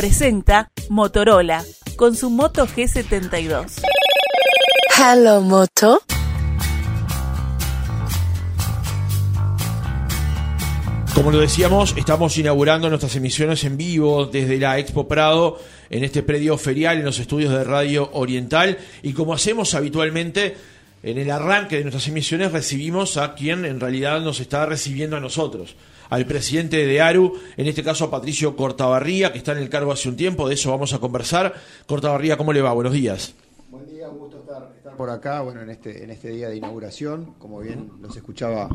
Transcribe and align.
presenta 0.00 0.70
Motorola 0.88 1.62
con 1.96 2.16
su 2.16 2.30
Moto 2.30 2.66
G72. 2.66 3.82
Hello 4.96 5.42
Moto. 5.42 6.00
Como 11.14 11.30
lo 11.30 11.40
decíamos, 11.40 11.94
estamos 11.98 12.38
inaugurando 12.38 12.88
nuestras 12.88 13.14
emisiones 13.16 13.62
en 13.64 13.76
vivo 13.76 14.24
desde 14.24 14.56
la 14.56 14.78
Expo 14.78 15.06
Prado 15.06 15.58
en 15.90 16.02
este 16.02 16.22
predio 16.22 16.56
ferial 16.56 16.96
en 16.96 17.04
los 17.04 17.18
estudios 17.18 17.52
de 17.52 17.62
Radio 17.62 18.08
Oriental 18.14 18.78
y 19.02 19.12
como 19.12 19.34
hacemos 19.34 19.74
habitualmente 19.74 20.56
en 21.02 21.18
el 21.18 21.30
arranque 21.30 21.76
de 21.76 21.82
nuestras 21.82 22.08
emisiones 22.08 22.52
recibimos 22.52 23.18
a 23.18 23.34
quien 23.34 23.66
en 23.66 23.80
realidad 23.80 24.22
nos 24.22 24.40
está 24.40 24.64
recibiendo 24.64 25.18
a 25.18 25.20
nosotros, 25.20 25.76
al 26.10 26.26
presidente 26.26 26.84
de 26.84 27.00
ARU, 27.00 27.34
en 27.56 27.66
este 27.66 27.82
caso 27.82 28.04
a 28.04 28.10
Patricio 28.10 28.56
Cortabarría, 28.56 29.32
que 29.32 29.38
está 29.38 29.52
en 29.52 29.58
el 29.58 29.70
cargo 29.70 29.92
hace 29.92 30.08
un 30.08 30.16
tiempo, 30.16 30.48
de 30.48 30.54
eso 30.54 30.70
vamos 30.70 30.92
a 30.92 30.98
conversar. 30.98 31.54
Cortabarría, 31.86 32.36
¿cómo 32.36 32.52
le 32.52 32.60
va? 32.60 32.72
Buenos 32.72 32.92
días. 32.92 33.32
Buen 33.70 33.86
día, 33.86 34.08
un 34.08 34.18
gusto 34.18 34.40
estar, 34.40 34.72
estar 34.76 34.96
por 34.96 35.08
acá, 35.08 35.40
bueno, 35.40 35.62
en 35.62 35.70
este, 35.70 36.02
en 36.02 36.10
este 36.10 36.30
día 36.30 36.48
de 36.48 36.56
inauguración, 36.56 37.34
como 37.38 37.60
bien 37.60 37.92
los 38.02 38.16
escuchaba 38.16 38.68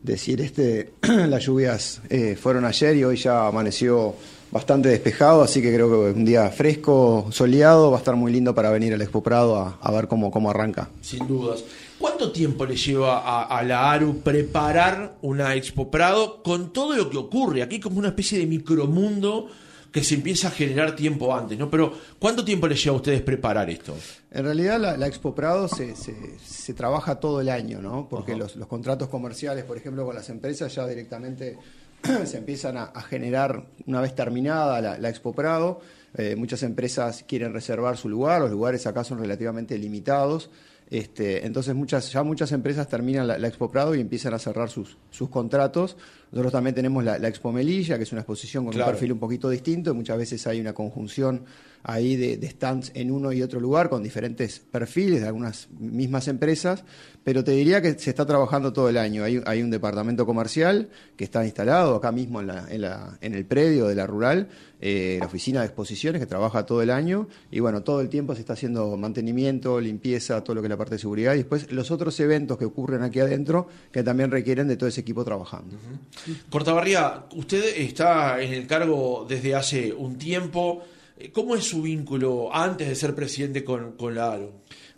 decir, 0.00 0.40
este, 0.40 0.92
las 1.02 1.44
lluvias 1.44 2.00
eh, 2.08 2.36
fueron 2.40 2.64
ayer 2.64 2.96
y 2.96 3.04
hoy 3.04 3.16
ya 3.16 3.48
amaneció 3.48 4.14
bastante 4.52 4.88
despejado, 4.88 5.42
así 5.42 5.60
que 5.60 5.74
creo 5.74 5.90
que 5.90 6.18
un 6.18 6.24
día 6.24 6.48
fresco, 6.50 7.26
soleado, 7.30 7.90
va 7.90 7.96
a 7.96 7.98
estar 7.98 8.14
muy 8.14 8.30
lindo 8.30 8.54
para 8.54 8.70
venir 8.70 8.94
al 8.94 9.02
Expo 9.02 9.24
Prado 9.24 9.56
a, 9.56 9.78
a 9.80 9.90
ver 9.90 10.06
cómo, 10.06 10.30
cómo 10.30 10.50
arranca. 10.50 10.88
Sin 11.02 11.26
dudas. 11.26 11.64
¿Cuánto 11.98 12.30
tiempo 12.30 12.66
le 12.66 12.76
lleva 12.76 13.20
a, 13.20 13.44
a, 13.44 13.62
la 13.62 13.90
ARU 13.90 14.20
preparar 14.20 15.16
una 15.22 15.54
Expo 15.54 15.90
Prado 15.90 16.42
con 16.42 16.72
todo 16.72 16.94
lo 16.94 17.08
que 17.08 17.16
ocurre? 17.16 17.62
Aquí 17.62 17.80
como 17.80 17.98
una 17.98 18.08
especie 18.08 18.38
de 18.38 18.46
micromundo 18.46 19.48
que 19.96 20.04
se 20.04 20.14
empieza 20.14 20.48
a 20.48 20.50
generar 20.50 20.94
tiempo 20.94 21.34
antes, 21.34 21.58
¿no? 21.58 21.70
Pero 21.70 21.90
¿cuánto 22.18 22.44
tiempo 22.44 22.68
les 22.68 22.84
lleva 22.84 22.96
a 22.96 22.98
ustedes 22.98 23.22
preparar 23.22 23.70
esto? 23.70 23.96
En 24.30 24.44
realidad 24.44 24.78
la, 24.78 24.94
la 24.98 25.06
Expo 25.06 25.34
Prado 25.34 25.68
se, 25.68 25.96
se, 25.96 26.38
se, 26.38 26.74
trabaja 26.74 27.18
todo 27.18 27.40
el 27.40 27.48
año, 27.48 27.80
¿no? 27.80 28.06
Porque 28.06 28.36
los, 28.36 28.56
los, 28.56 28.68
contratos 28.68 29.08
comerciales, 29.08 29.64
por 29.64 29.78
ejemplo, 29.78 30.04
con 30.04 30.14
las 30.14 30.28
empresas 30.28 30.74
ya 30.74 30.86
directamente 30.86 31.56
se 32.26 32.36
empiezan 32.36 32.76
a, 32.76 32.84
a, 32.84 33.00
generar 33.00 33.68
una 33.86 34.02
vez 34.02 34.14
terminada 34.14 34.82
la, 34.82 34.98
la 34.98 35.08
Expo 35.08 35.32
Prado. 35.32 35.80
Eh, 36.18 36.36
muchas 36.36 36.62
empresas 36.62 37.24
quieren 37.26 37.54
reservar 37.54 37.96
su 37.96 38.10
lugar, 38.10 38.42
los 38.42 38.50
lugares 38.50 38.86
acá 38.86 39.02
son 39.02 39.18
relativamente 39.18 39.78
limitados. 39.78 40.50
Este, 40.88 41.44
entonces 41.44 41.74
muchas, 41.74 42.12
ya 42.12 42.22
muchas 42.22 42.52
empresas 42.52 42.88
terminan 42.88 43.26
la, 43.26 43.38
la, 43.38 43.48
Expo 43.48 43.70
Prado 43.70 43.94
y 43.94 44.00
empiezan 44.00 44.34
a 44.34 44.38
cerrar 44.38 44.70
sus, 44.70 44.96
sus 45.10 45.28
contratos. 45.28 45.96
Nosotros 46.36 46.52
también 46.52 46.74
tenemos 46.74 47.02
la, 47.02 47.18
la, 47.18 47.28
Expo 47.28 47.50
Melilla, 47.50 47.96
que 47.96 48.02
es 48.02 48.12
una 48.12 48.20
exposición 48.20 48.66
con 48.66 48.74
claro. 48.74 48.90
un 48.90 48.92
perfil 48.92 49.12
un 49.12 49.18
poquito 49.18 49.48
distinto. 49.48 49.94
Muchas 49.94 50.18
veces 50.18 50.46
hay 50.46 50.60
una 50.60 50.74
conjunción 50.74 51.46
ahí 51.82 52.16
de, 52.16 52.36
de, 52.36 52.50
stands 52.50 52.90
en 52.94 53.10
uno 53.10 53.32
y 53.32 53.42
otro 53.42 53.60
lugar 53.60 53.88
con 53.88 54.02
diferentes 54.02 54.58
perfiles 54.58 55.20
de 55.20 55.28
algunas 55.28 55.68
mismas 55.78 56.26
empresas, 56.28 56.84
pero 57.22 57.44
te 57.44 57.52
diría 57.52 57.80
que 57.80 57.98
se 57.98 58.10
está 58.10 58.26
trabajando 58.26 58.72
todo 58.72 58.88
el 58.88 58.98
año. 58.98 59.24
Hay, 59.24 59.40
hay 59.46 59.62
un 59.62 59.70
departamento 59.70 60.26
comercial 60.26 60.90
que 61.16 61.24
está 61.24 61.44
instalado 61.44 61.94
acá 61.94 62.12
mismo 62.12 62.40
en, 62.40 62.48
la, 62.48 62.66
en, 62.68 62.80
la, 62.82 63.16
en 63.20 63.34
el 63.34 63.46
predio 63.46 63.86
de 63.86 63.94
la 63.94 64.06
rural, 64.06 64.48
eh, 64.80 65.16
la 65.20 65.26
oficina 65.26 65.60
de 65.60 65.66
exposiciones 65.66 66.20
que 66.20 66.26
trabaja 66.26 66.66
todo 66.66 66.82
el 66.82 66.90
año 66.90 67.28
y 67.50 67.60
bueno, 67.60 67.82
todo 67.82 68.00
el 68.00 68.08
tiempo 68.08 68.34
se 68.34 68.40
está 68.40 68.52
haciendo 68.52 68.96
mantenimiento, 68.96 69.80
limpieza, 69.80 70.42
todo 70.44 70.56
lo 70.56 70.62
que 70.62 70.66
es 70.66 70.70
la 70.70 70.76
parte 70.76 70.96
de 70.96 70.98
seguridad 70.98 71.34
y 71.34 71.38
después 71.38 71.70
los 71.72 71.90
otros 71.90 72.18
eventos 72.20 72.58
que 72.58 72.64
ocurren 72.64 73.02
aquí 73.02 73.20
adentro 73.20 73.68
que 73.90 74.02
también 74.02 74.30
requieren 74.30 74.68
de 74.68 74.76
todo 74.76 74.88
ese 74.88 75.00
equipo 75.00 75.24
trabajando. 75.24 75.76
Uh 75.76 75.78
-huh. 75.78 76.25
Cortabarría, 76.50 77.24
usted 77.34 77.64
está 77.76 78.40
en 78.40 78.52
el 78.52 78.66
cargo 78.66 79.26
desde 79.28 79.54
hace 79.54 79.92
un 79.92 80.16
tiempo. 80.16 80.84
¿Cómo 81.32 81.56
es 81.56 81.64
su 81.64 81.82
vínculo 81.82 82.54
antes 82.54 82.88
de 82.88 82.94
ser 82.94 83.14
presidente 83.14 83.64
con, 83.64 83.92
con 83.92 84.14
la? 84.14 84.38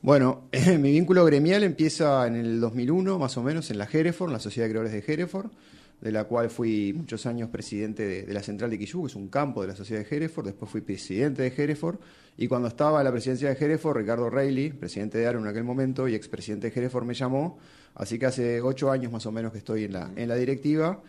Bueno, 0.03 0.49
mi 0.79 0.93
vínculo 0.93 1.25
gremial 1.25 1.63
empieza 1.63 2.27
en 2.27 2.37
el 2.37 2.61
2001, 2.61 3.19
más 3.19 3.37
o 3.37 3.43
menos, 3.43 3.71
en 3.71 3.79
la 3.79 3.89
Hereford, 3.91 4.33
la 4.33 4.41
Sociedad 4.41 4.67
de 4.67 4.73
Creadores 4.73 4.93
de 4.93 5.13
Hereford, 5.13 5.51
de 6.01 6.13
la 6.13 6.25
cual 6.25 6.51
fui 6.51 6.93
muchos 6.93 7.27
años 7.27 7.51
presidente 7.51 8.05
de, 8.05 8.23
de 8.23 8.35
la 8.35 8.43
Central 8.43 8.71
de 8.71 8.79
Quillú, 8.79 9.03
que 9.03 9.09
es 9.09 9.17
un 9.17 9.29
campo 9.29 9.63
de 9.63 9.69
la 9.69 9.77
Sociedad 9.77 10.05
de 10.05 10.17
Hereford, 10.17 10.47
después 10.47 10.71
fui 10.71 10.81
presidente 10.81 11.43
de 11.43 11.53
Hereford, 11.57 11.99
y 12.37 12.47
cuando 12.47 12.69
estaba 12.69 13.01
en 13.01 13.05
la 13.05 13.11
presidencia 13.11 13.53
de 13.53 13.65
Hereford, 13.65 13.97
Ricardo 13.97 14.31
Reilly, 14.31 14.71
presidente 14.71 15.19
de 15.19 15.27
ARO 15.27 15.41
en 15.41 15.49
aquel 15.49 15.65
momento 15.65 16.07
y 16.07 16.15
expresidente 16.15 16.71
de 16.71 16.81
Hereford, 16.81 17.05
me 17.05 17.15
llamó, 17.15 17.59
así 17.99 18.19
que 18.19 18.27
hace 18.27 18.61
ocho 18.61 18.91
años 18.91 19.13
más 19.13 19.27
o 19.27 19.33
menos 19.33 19.53
que 19.53 19.59
estoy 19.59 19.85
en 19.85 19.93
la, 19.93 20.11
en 20.17 20.29
la 20.29 20.37
directiva, 20.37 21.03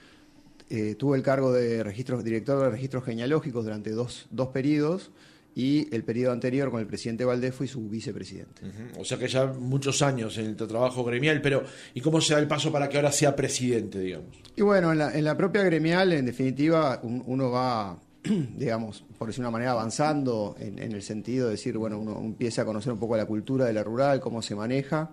eh, 0.70 0.96
tuve 0.96 1.18
el 1.18 1.24
cargo 1.24 1.52
de 1.52 1.84
registros, 1.84 2.24
director 2.24 2.62
de 2.62 2.70
registros 2.70 3.04
genealógicos 3.04 3.64
durante 3.64 3.92
dos, 3.92 4.28
dos 4.30 4.50
periodos 4.50 5.12
y 5.56 5.94
el 5.94 6.04
periodo 6.04 6.32
anterior 6.32 6.70
con 6.70 6.80
el 6.80 6.86
presidente 6.86 7.26
Valdés 7.26 7.56
fui 7.56 7.68
su 7.68 7.90
vicepresidente. 7.90 8.62
Uh 8.64 8.68
-huh. 8.68 9.02
O 9.02 9.06
sea 9.06 9.18
que 9.18 9.28
ya 9.28 9.46
muchos 9.48 10.02
años 10.02 10.38
en 10.38 10.46
el 10.46 10.56
trabajo 10.56 11.04
gremial, 11.04 11.42
pero 11.42 11.64
¿y 11.94 12.02
cómo 12.02 12.22
se 12.22 12.34
da 12.34 12.40
el 12.40 12.48
paso 12.48 12.72
para 12.72 12.88
que 12.88 12.98
ahora 12.98 13.12
sea 13.12 13.36
presidente, 13.36 14.00
digamos? 14.00 14.38
Y 14.56 14.62
bueno, 14.62 14.92
en 14.92 15.00
la, 15.00 15.18
en 15.18 15.24
la 15.24 15.36
propia 15.36 15.64
gremial, 15.64 16.14
en 16.14 16.26
definitiva, 16.26 17.00
un, 17.02 17.24
uno 17.26 17.50
va, 17.50 17.98
digamos, 18.56 19.04
por 19.18 19.28
decir 19.28 19.42
una 19.42 19.52
manera, 19.52 19.72
avanzando 19.72 20.56
en, 20.60 20.78
en, 20.78 20.92
el 20.92 21.02
sentido 21.02 21.48
de 21.48 21.54
decir, 21.54 21.78
bueno, 21.78 22.00
uno 22.00 22.20
empieza 22.20 22.62
a 22.62 22.66
conocer 22.66 22.94
un 22.94 23.00
poco 23.00 23.18
la 23.18 23.26
cultura 23.26 23.66
de 23.66 23.74
la 23.74 23.84
rural, 23.84 24.20
cómo 24.20 24.42
se 24.44 24.56
maneja 24.56 25.10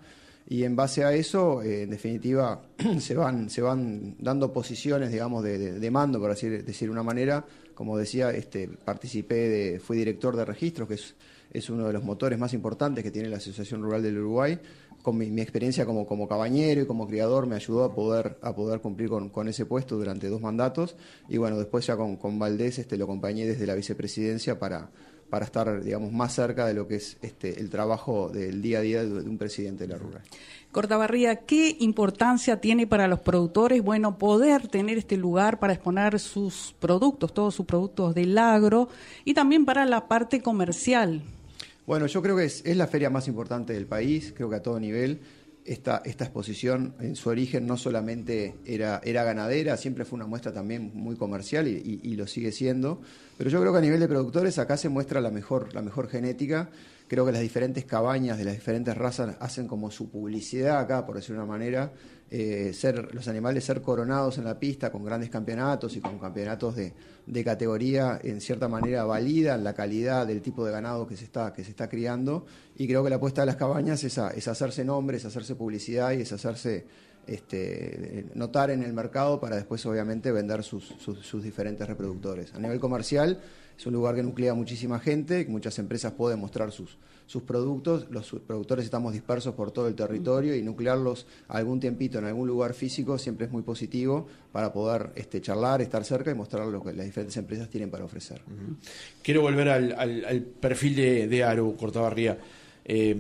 y 0.49 0.63
en 0.63 0.77
base 0.77 1.05
a 1.05 1.13
eso, 1.13 1.63
eh, 1.63 1.83
en 1.83 1.91
definitiva, 1.91 2.63
se 3.01 3.15
van, 3.15 3.51
se 3.51 3.63
van 3.63 4.15
dando 4.19 4.53
posiciones, 4.53 5.11
digamos, 5.11 5.43
de, 5.43 5.59
de, 5.59 5.81
de 5.81 5.91
mando, 5.91 6.21
por 6.21 6.31
así 6.31 6.49
decir 6.49 6.89
una 6.89 7.03
manera. 7.03 7.45
Como 7.75 7.99
decía, 7.99 8.31
este, 8.31 8.69
participé, 8.69 9.49
de, 9.49 9.81
fui 9.81 9.97
director 9.99 10.37
de 10.37 10.45
registros, 10.45 10.87
que 10.89 10.95
es, 10.95 11.15
es 11.53 11.69
uno 11.69 11.87
de 11.87 11.93
los 11.93 12.05
motores 12.05 12.39
más 12.39 12.55
importantes 12.55 13.03
que 13.03 13.11
tiene 13.11 13.29
la 13.29 13.39
Asociación 13.39 13.83
Rural 13.83 14.03
del 14.03 14.19
Uruguay. 14.19 14.59
Con 15.03 15.19
mi, 15.19 15.31
mi 15.31 15.41
experiencia 15.41 15.85
como, 15.85 16.07
como 16.07 16.29
cabañero 16.29 16.81
y 16.81 16.87
como 16.87 17.07
criador 17.07 17.47
me 17.47 17.57
ayudó 17.57 17.85
a 17.85 17.95
poder, 17.95 18.39
a 18.41 18.55
poder 18.55 18.81
cumplir 18.81 19.09
con, 19.09 19.29
con 19.31 19.49
ese 19.49 19.67
puesto 19.67 19.97
durante 19.97 20.29
dos 20.29 20.41
mandatos. 20.41 20.97
Y 21.29 21.39
bueno, 21.39 21.59
después 21.59 21.87
ya 21.87 21.97
con, 21.97 22.17
con 22.17 22.39
Valdés 22.39 22.79
este, 22.79 22.97
lo 22.97 23.05
acompañé 23.05 23.47
desde 23.47 23.67
la 23.67 23.75
vicepresidencia 23.75 24.59
para 24.59 24.91
para 25.31 25.45
estar, 25.45 25.83
digamos, 25.83 26.13
más 26.13 26.35
cerca 26.35 26.67
de 26.67 26.75
lo 26.75 26.87
que 26.87 26.97
es 26.97 27.17
este, 27.23 27.61
el 27.61 27.71
trabajo 27.71 28.29
del 28.29 28.63
día 28.63 28.79
a 28.79 28.83
día 28.83 29.05
de, 29.05 29.29
un 29.29 29.39
presidente 29.39 29.87
de 29.87 29.93
la 29.93 29.99
rural. 29.99 30.23
Cortabarría, 30.73 31.37
¿qué 31.37 31.77
importancia 31.81 32.61
tiene 32.61 32.87
para 32.87 33.09
los 33.09 33.21
productores, 33.21 33.83
bueno, 33.83 34.19
poder 34.19 34.69
tener 34.69 34.99
este 34.99 35.17
lugar 35.17 35.59
para 35.59 35.73
exponer 35.73 36.19
sus 36.19 36.75
productos, 36.79 37.33
todos 37.33 37.55
sus 37.55 37.67
productos 37.67 38.15
del 38.15 38.37
agro, 38.37 38.89
y 39.25 39.35
también 39.35 39.65
para 39.65 39.87
la 39.87 40.07
parte 40.07 40.43
comercial? 40.43 41.23
Bueno, 41.87 42.07
yo 42.07 42.21
creo 42.21 42.37
que 42.37 42.45
es, 42.45 42.63
es 42.65 42.77
la 42.77 42.87
feria 42.87 43.11
más 43.11 43.29
importante 43.29 43.73
del 43.73 43.87
país, 43.87 44.33
creo 44.37 44.51
que 44.51 44.57
a 44.57 44.63
todo 44.63 44.79
nivel 44.79 45.21
esta, 45.67 46.03
esta 46.05 46.25
exposición 46.25 46.95
en 47.01 47.17
su 47.17 47.29
origen 47.29 47.67
no 47.67 47.77
solamente 47.77 48.55
era, 48.65 49.01
era 49.05 49.25
ganadera, 49.25 49.77
siempre 49.77 50.05
fue 50.05 50.17
una 50.17 50.27
muestra 50.27 50.53
también 50.53 50.91
muy 50.95 51.17
comercial 51.17 51.67
y, 51.67 52.17
lo 52.17 52.27
sigue 52.27 52.51
siendo, 52.51 53.03
pero 53.37 53.51
yo 53.51 53.61
creo 53.61 53.73
que 53.73 53.79
a 53.79 53.83
nivel 53.83 54.01
de 54.01 54.09
productores 54.09 54.59
acá 54.59 54.77
se 54.77 54.89
muestra 54.89 55.21
la 55.21 55.31
mejor, 55.31 55.75
la 55.75 55.83
mejor 55.83 56.09
genética, 56.09 56.71
creo 57.09 57.25
que 57.25 57.33
las 57.33 57.41
diferentes 57.41 57.85
cabañas 57.85 58.39
de 58.39 58.45
las 58.45 58.55
diferentes 58.55 58.97
razas 58.97 59.37
hacen 59.41 59.67
como 59.67 59.91
su 59.91 60.11
publicidad 60.11 60.79
acá, 60.79 61.07
por 61.07 61.17
decir 61.17 61.35
una 61.35 61.47
manera, 61.47 61.93
eh, 62.29 62.73
ser 62.73 63.15
los 63.15 63.29
animales 63.29 63.65
ser 63.65 63.81
coronados 63.81 64.39
en 64.39 64.45
la 64.45 64.59
pista 64.59 64.91
con 64.91 65.05
grandes 65.05 65.31
campeonatos 65.31 65.95
y 65.97 66.01
con 66.01 66.19
campeonatos 66.19 66.75
de, 66.75 66.93
de 67.25 67.45
categoría 67.45 68.19
en 68.23 68.41
cierta 68.41 68.67
manera 68.67 69.05
validan 69.05 69.63
la 69.63 69.75
calidad 69.75 70.27
del 70.27 70.43
tipo 70.43 70.67
de 70.67 70.73
ganado 70.73 71.07
que 71.07 71.17
se 71.17 71.25
está, 71.25 71.53
que 71.53 71.63
se 71.63 71.71
está 71.71 71.89
criando. 71.89 72.45
Y 72.77 72.89
creo 72.89 73.05
que 73.05 73.11
la 73.11 73.17
apuesta 73.17 73.43
de 73.43 73.47
las 73.47 73.57
cabañas 73.57 74.03
es, 74.03 74.19
a, 74.19 74.31
es 74.31 74.49
hacerse 74.49 74.85
nombre, 74.85 75.19
es 75.19 75.25
hacerse 75.25 75.55
publicidad 75.55 76.13
y 76.13 76.23
es 76.23 76.33
hacerse 76.33 76.87
este, 77.27 78.27
notar 78.35 78.71
en 78.71 78.83
el 78.83 78.93
mercado 78.93 79.41
para 79.41 79.57
después 79.57 79.85
obviamente 79.87 80.31
vender 80.33 80.63
sus, 80.63 80.95
sus, 80.99 81.43
diferentes 81.43 81.87
reproductores. 81.87 82.55
A 82.55 82.59
nivel 82.59 82.81
comercial 82.81 83.41
es 83.77 83.87
un 83.87 83.93
lugar 83.93 84.15
que 84.15 84.23
nuclea 84.23 84.55
muchísima 84.55 84.99
gente, 85.01 85.45
muchas 85.49 85.79
empresas 85.79 86.13
pueden 86.13 86.41
mostrar 86.41 86.73
sus, 86.73 86.97
sus 87.27 87.43
productos, 87.43 88.07
los 88.11 88.31
productores 88.47 88.85
estamos 88.85 89.13
dispersos 89.13 89.55
por 89.55 89.71
todo 89.71 89.89
el 89.89 89.95
territorio 89.95 90.55
y 90.57 90.63
nuclearlos 90.63 91.27
algún 91.49 91.81
tiempito 91.81 92.19
en 92.19 92.25
algún 92.25 92.49
lugar 92.49 92.73
físico 92.73 93.19
siempre 93.19 93.47
es 93.47 93.53
muy 93.53 93.63
positivo 93.63 94.27
para 94.53 94.73
poder 94.73 95.11
este, 95.17 95.41
charlar, 95.41 95.83
estar 95.83 96.05
cerca 96.05 96.31
y 96.31 96.35
mostrar 96.35 96.67
lo 96.67 96.83
que 96.83 96.93
las 96.93 97.05
diferentes 97.05 97.37
empresas 97.37 97.69
tienen 97.69 97.91
para 97.91 98.05
ofrecer. 98.05 98.41
Quiero 99.23 99.43
volver 99.43 99.69
al, 99.69 100.43
perfil 100.61 100.97
de, 100.97 101.29
de 101.29 101.45
Aru 101.45 101.77
Cortabarría. 101.77 102.39
Eh, 102.89 103.17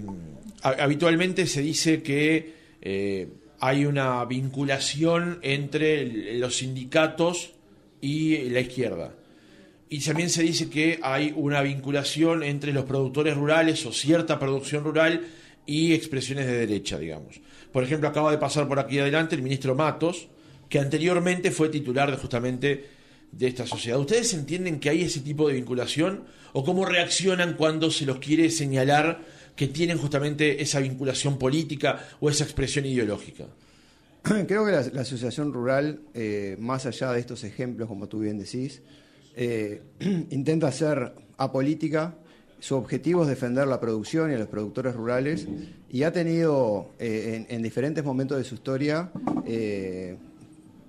habitualmente 0.62 1.46
se 1.46 1.60
dice 1.60 2.02
que 2.02 2.54
eh, 2.80 3.28
hay 3.60 3.84
una 3.84 4.24
vinculación 4.24 5.38
entre 5.42 6.34
los 6.38 6.56
sindicatos 6.56 7.52
y 8.00 8.48
la 8.50 8.60
izquierda. 8.60 9.14
Y 9.88 10.00
también 10.00 10.30
se 10.30 10.42
dice 10.42 10.68
que 10.68 10.98
hay 11.02 11.32
una 11.36 11.62
vinculación 11.62 12.42
entre 12.42 12.72
los 12.72 12.84
productores 12.84 13.36
rurales 13.36 13.86
o 13.86 13.92
cierta 13.92 14.38
producción 14.38 14.84
rural 14.84 15.26
y 15.64 15.92
expresiones 15.92 16.46
de 16.46 16.58
derecha, 16.58 16.98
digamos. 16.98 17.40
Por 17.72 17.84
ejemplo, 17.84 18.08
acaba 18.08 18.30
de 18.30 18.38
pasar 18.38 18.66
por 18.66 18.78
aquí 18.78 18.98
adelante 18.98 19.36
el 19.36 19.42
ministro 19.42 19.74
Matos, 19.74 20.28
que 20.68 20.78
anteriormente 20.78 21.50
fue 21.50 21.68
titular 21.68 22.10
de 22.10 22.16
justamente 22.16 22.84
de 23.30 23.46
esta 23.46 23.66
sociedad. 23.66 24.00
¿Ustedes 24.00 24.32
entienden 24.34 24.80
que 24.80 24.90
hay 24.90 25.02
ese 25.02 25.20
tipo 25.20 25.46
de 25.46 25.54
vinculación 25.54 26.24
o 26.52 26.64
cómo 26.64 26.84
reaccionan 26.84 27.54
cuando 27.54 27.90
se 27.90 28.06
los 28.06 28.18
quiere 28.18 28.50
señalar 28.50 29.20
que 29.56 29.68
tienen 29.68 29.98
justamente 29.98 30.62
esa 30.62 30.80
vinculación 30.80 31.38
política 31.38 32.06
o 32.20 32.28
esa 32.28 32.44
expresión 32.44 32.84
ideológica? 32.84 33.46
Creo 34.22 34.66
que 34.66 34.72
la, 34.72 35.00
asociación 35.00 35.52
rural, 35.52 36.00
eh, 36.14 36.56
más 36.60 36.86
allá 36.86 37.12
de 37.12 37.20
estos 37.20 37.42
ejemplos, 37.42 37.88
como 37.88 38.06
tú 38.06 38.20
bien 38.20 38.38
decís, 38.38 38.82
eh, 39.34 39.82
intenta 40.30 40.70
ser 40.70 41.12
apolítica. 41.38 42.14
Su 42.58 42.76
objetivo 42.76 43.22
es 43.22 43.28
defender 43.28 43.66
la 43.66 43.80
producción 43.80 44.30
y 44.30 44.34
a 44.34 44.38
los 44.38 44.48
productores 44.48 44.94
rurales 44.94 45.46
y 45.90 46.04
ha 46.04 46.12
tenido 46.12 46.90
eh, 46.98 47.44
en, 47.48 47.62
diferentes 47.62 48.02
momentos 48.02 48.38
de 48.38 48.44
su 48.44 48.54
historia 48.54 49.10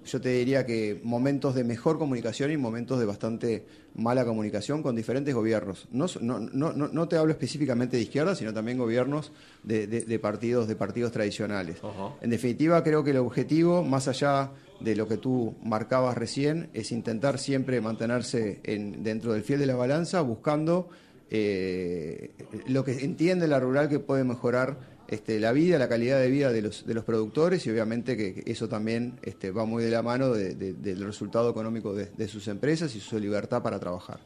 yo 0.08 0.22
te 0.22 0.30
diría 0.30 0.66
que 0.66 1.00
momentos 1.04 1.54
de 1.54 1.64
mejor 1.64 1.98
comunicación 1.98 2.52
y 2.52 2.58
momentos 2.58 3.00
de 3.00 3.06
bastante 3.06 3.66
mala 3.96 4.26
comunicación 4.26 4.82
con 4.82 4.96
diferentes 4.96 5.34
gobiernos. 5.34 5.88
No, 5.92 6.06
no, 6.22 6.40
no, 6.40 6.74
no 6.74 7.08
te 7.08 7.18
hablo 7.18 7.32
específicamente 7.32 7.98
de 7.98 8.04
izquierda, 8.04 8.36
sino 8.36 8.54
también 8.54 8.78
gobiernos 8.78 9.32
de, 9.64 10.20
partidos, 10.22 10.68
de 10.68 10.76
partidos 10.76 11.12
tradicionales. 11.12 11.78
En 12.22 12.30
definitiva, 12.30 12.84
creo 12.84 13.04
que 13.04 13.12
el 13.12 13.18
objetivo, 13.18 13.84
más 13.84 14.08
allá 14.08 14.52
de 14.80 14.96
lo 14.96 15.08
que 15.08 15.18
tú 15.18 15.56
marcabas 15.64 16.18
recién, 16.18 16.70
es 16.74 16.92
intentar 16.92 17.40
siempre 17.40 17.82
mantenerse 17.82 18.62
en, 18.64 19.04
dentro 19.04 19.34
del 19.34 19.44
fiel 19.44 19.60
de 19.60 19.66
la 19.66 19.76
balanza, 19.76 20.22
buscando 20.22 20.90
eh, 21.30 22.32
lo 22.68 22.84
que 22.84 23.04
entiende 23.04 23.48
la 23.48 23.60
rural 23.60 23.90
que 23.90 24.00
puede 24.00 24.24
mejorar 24.24 24.97
este, 25.08 25.40
la 25.40 25.54
vida, 25.54 25.78
la 25.78 25.88
calidad 25.88 26.20
de 26.20 26.30
vida 26.30 26.52
de 26.52 26.62
los, 26.62 26.86
de 26.86 26.94
los 26.94 27.04
productores 27.06 27.66
y 27.66 27.70
obviamente 27.70 28.18
que 28.18 28.44
eso 28.46 28.68
también 28.68 29.20
este, 29.24 29.52
va 29.52 29.66
muy 29.66 29.84
de 29.84 29.92
la 29.92 30.02
mano 30.02 30.34
del 30.34 31.00
resultado 31.02 31.50
económico 31.50 31.94
de, 31.94 32.28
sus 32.28 32.48
empresas 32.50 32.94
y 32.96 33.00
su 33.00 33.18
libertad 33.18 33.62
para 33.64 33.80
trabajar. 33.80 34.20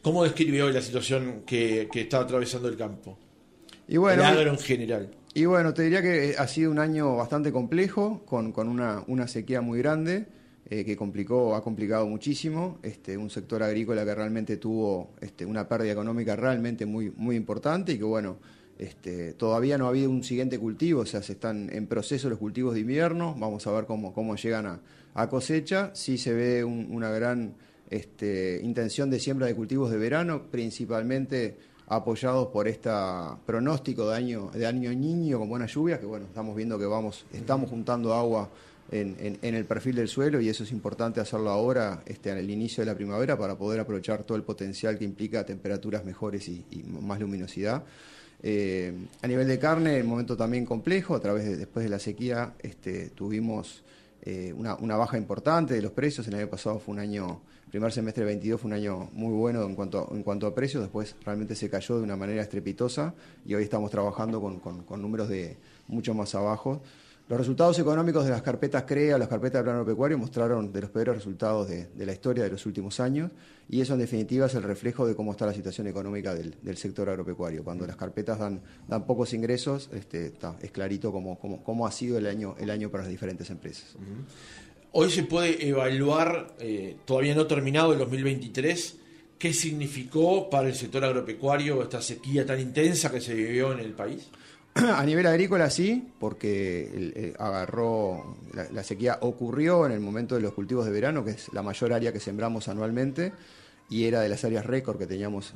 ¿Cómo 0.00 0.24
describe 0.24 0.62
hoy 0.62 0.72
la 0.72 0.80
situación 0.80 1.42
que, 1.46 1.88
está 1.94 2.20
atravesando 2.20 2.68
el 2.68 2.76
campo? 2.76 3.18
Y 3.86 3.98
bueno, 3.98 4.22
el 4.22 4.28
agro 4.28 4.50
en 4.52 4.58
general. 4.58 5.10
Y 5.34 5.44
bueno, 5.44 5.74
te 5.74 5.82
diría 5.82 6.00
que 6.00 6.34
ha 6.38 6.48
sido 6.48 6.70
un 6.70 6.78
año 6.78 7.16
bastante 7.16 7.52
complejo, 7.52 8.22
con, 8.24 8.52
una, 8.56 9.28
sequía 9.28 9.60
muy 9.60 9.78
grande. 9.80 10.26
Eh, 10.72 10.84
que 10.84 10.96
complicó, 10.96 11.56
ha 11.56 11.64
complicado 11.64 12.06
muchísimo, 12.06 12.78
este, 12.84 13.16
un 13.16 13.28
sector 13.28 13.60
agrícola 13.60 14.04
que 14.04 14.14
realmente 14.14 14.56
tuvo 14.56 15.14
este, 15.20 15.44
una 15.44 15.66
pérdida 15.66 15.90
económica 15.90 16.36
realmente 16.36 16.86
muy, 16.86 17.10
muy 17.16 17.34
importante 17.34 17.90
y 17.90 17.98
que 17.98 18.04
bueno, 18.04 18.36
este, 18.80 19.34
todavía 19.34 19.76
no 19.76 19.84
ha 19.84 19.88
habido 19.90 20.08
un 20.08 20.24
siguiente 20.24 20.58
cultivo, 20.58 21.02
o 21.02 21.06
sea, 21.06 21.22
se 21.22 21.34
están 21.34 21.68
en 21.70 21.86
proceso 21.86 22.30
los 22.30 22.38
cultivos 22.38 22.72
de 22.72 22.80
invierno, 22.80 23.36
vamos 23.38 23.66
a 23.66 23.72
ver 23.72 23.84
cómo, 23.84 24.14
cómo 24.14 24.36
llegan 24.36 24.80
a, 25.14 25.28
cosecha. 25.28 25.90
Sí 25.94 26.16
se 26.16 26.32
ve 26.32 26.64
una 26.64 27.10
gran 27.10 27.52
este, 27.90 28.58
intención 28.62 29.10
de 29.10 29.20
siembra 29.20 29.46
de 29.46 29.54
cultivos 29.54 29.90
de 29.90 29.98
verano, 29.98 30.44
principalmente 30.50 31.58
apoyados 31.88 32.48
por 32.48 32.68
este 32.68 32.88
pronóstico 33.44 34.08
de 34.08 34.16
año, 34.16 34.50
de 34.54 34.66
año 34.66 34.90
niño 34.94 35.38
con 35.38 35.50
buenas 35.50 35.74
lluvias, 35.74 35.98
que 35.98 36.06
bueno, 36.06 36.24
estamos 36.24 36.56
viendo 36.56 36.78
que 36.78 36.86
vamos, 36.86 37.26
estamos 37.34 37.68
juntando 37.68 38.14
agua 38.14 38.48
en, 38.90 39.38
el 39.42 39.64
perfil 39.66 39.96
del 39.96 40.08
suelo 40.08 40.40
y 40.40 40.48
eso 40.48 40.64
es 40.64 40.72
importante 40.72 41.20
hacerlo 41.20 41.50
ahora, 41.50 42.02
este, 42.06 42.30
el 42.30 42.48
inicio 42.48 42.82
de 42.82 42.86
la 42.86 42.94
primavera, 42.94 43.36
para 43.36 43.58
poder 43.58 43.80
aprovechar 43.80 44.22
todo 44.22 44.38
el 44.38 44.42
potencial 44.42 44.96
que 44.96 45.04
implica 45.04 45.44
temperaturas 45.44 46.02
mejores 46.02 46.48
y 46.48 46.64
más 47.02 47.20
luminosidad. 47.20 47.84
Eh, 48.42 48.92
a 49.20 49.26
nivel 49.26 49.46
de 49.46 49.58
carne, 49.58 49.98
el 49.98 50.04
momento 50.04 50.36
también 50.36 50.64
complejo, 50.64 51.14
a 51.14 51.20
través 51.20 51.44
de, 51.44 51.56
después 51.56 51.84
de 51.84 51.90
la 51.90 51.98
sequía 51.98 52.54
este, 52.60 53.10
tuvimos 53.10 53.82
eh, 54.22 54.54
una, 54.56 54.96
baja 54.96 55.18
importante 55.18 55.74
de 55.74 55.82
los 55.82 55.92
precios, 55.92 56.26
el 56.28 56.34
año 56.34 56.48
pasado 56.48 56.78
fue 56.78 56.94
un 56.94 57.00
año, 57.00 57.42
primer 57.70 57.92
semestre 57.92 58.24
de 58.24 58.30
22 58.30 58.60
fue 58.60 58.68
un 58.68 58.74
año 58.74 59.10
muy 59.12 59.32
bueno 59.32 59.62
en 59.64 59.74
cuanto, 59.74 60.08
en 60.12 60.22
cuanto 60.22 60.46
a 60.46 60.54
precios, 60.54 60.82
después 60.82 61.16
realmente 61.24 61.54
se 61.54 61.68
cayó 61.68 61.98
de 61.98 62.04
una 62.04 62.16
manera 62.16 62.42
estrepitosa 62.42 63.14
y 63.44 63.54
hoy 63.54 63.64
estamos 63.64 63.90
trabajando 63.90 64.40
con, 64.40 64.58
con 64.58 65.02
números 65.02 65.28
de 65.28 65.56
mucho 65.88 66.14
más 66.14 66.34
abajo. 66.34 66.82
Los 67.30 67.38
resultados 67.38 67.78
económicos 67.78 68.24
de 68.24 68.32
las 68.32 68.42
carpetas 68.42 68.82
CREA, 68.82 69.16
las 69.16 69.28
carpetas 69.28 69.60
de 69.60 69.62
plano 69.70 69.86
pecuario, 69.86 70.18
mostraron 70.18 70.72
de 70.72 70.80
los 70.80 70.90
peores 70.90 71.14
resultados 71.14 71.68
de, 71.68 71.88
la 72.04 72.12
historia 72.12 72.42
de 72.42 72.50
los 72.50 72.66
últimos 72.66 72.98
años 72.98 73.30
y 73.68 73.80
eso 73.80 73.92
en 73.92 74.00
definitiva 74.00 74.46
es 74.46 74.54
el 74.56 74.64
reflejo 74.64 75.06
de 75.06 75.14
cómo 75.14 75.30
está 75.30 75.46
la 75.46 75.54
situación 75.54 75.86
económica 75.86 76.34
del, 76.34 76.76
sector 76.76 77.08
agropecuario. 77.08 77.62
Cuando 77.62 77.86
las 77.86 77.94
carpetas 77.94 78.40
dan, 78.40 78.60
dan 78.88 79.06
pocos 79.06 79.32
ingresos, 79.32 79.90
este, 79.92 80.32
es 80.60 80.70
clarito 80.72 81.12
cómo, 81.12 81.38
cómo, 81.38 81.86
ha 81.86 81.92
sido 81.92 82.18
el 82.18 82.26
año, 82.26 82.56
el 82.58 82.68
año 82.68 82.90
para 82.90 83.04
las 83.04 83.12
diferentes 83.12 83.48
empresas. 83.48 83.94
Hoy 84.90 85.08
se 85.08 85.22
puede 85.22 85.68
evaluar, 85.68 86.56
eh, 86.58 86.96
todavía 87.04 87.36
no 87.36 87.46
terminado 87.46 87.92
el 87.92 88.00
2023, 88.00 88.96
qué 89.38 89.52
significó 89.52 90.50
para 90.50 90.66
el 90.66 90.74
sector 90.74 91.04
agropecuario 91.04 91.80
esta 91.80 92.02
sequía 92.02 92.44
tan 92.44 92.58
intensa 92.58 93.08
que 93.08 93.20
se 93.20 93.34
vivió 93.34 93.72
en 93.72 93.78
el 93.78 93.92
país. 93.92 94.28
A 94.74 95.04
nivel 95.04 95.26
agrícola 95.26 95.68
sí, 95.68 96.12
porque 96.18 97.34
agarró, 97.38 98.36
la, 98.52 98.84
sequía 98.84 99.18
ocurrió 99.20 99.84
en 99.86 99.92
el 99.92 100.00
momento 100.00 100.36
de 100.36 100.40
los 100.40 100.52
cultivos 100.52 100.86
de 100.86 100.92
verano, 100.92 101.24
que 101.24 101.32
es 101.32 101.52
la 101.52 101.62
mayor 101.62 101.92
área 101.92 102.12
que 102.12 102.20
sembramos 102.20 102.68
anualmente, 102.68 103.32
y 103.88 104.04
era 104.04 104.20
de 104.20 104.28
las 104.28 104.44
áreas 104.44 104.64
récord 104.64 104.98
que 104.98 105.06
teníamos 105.06 105.54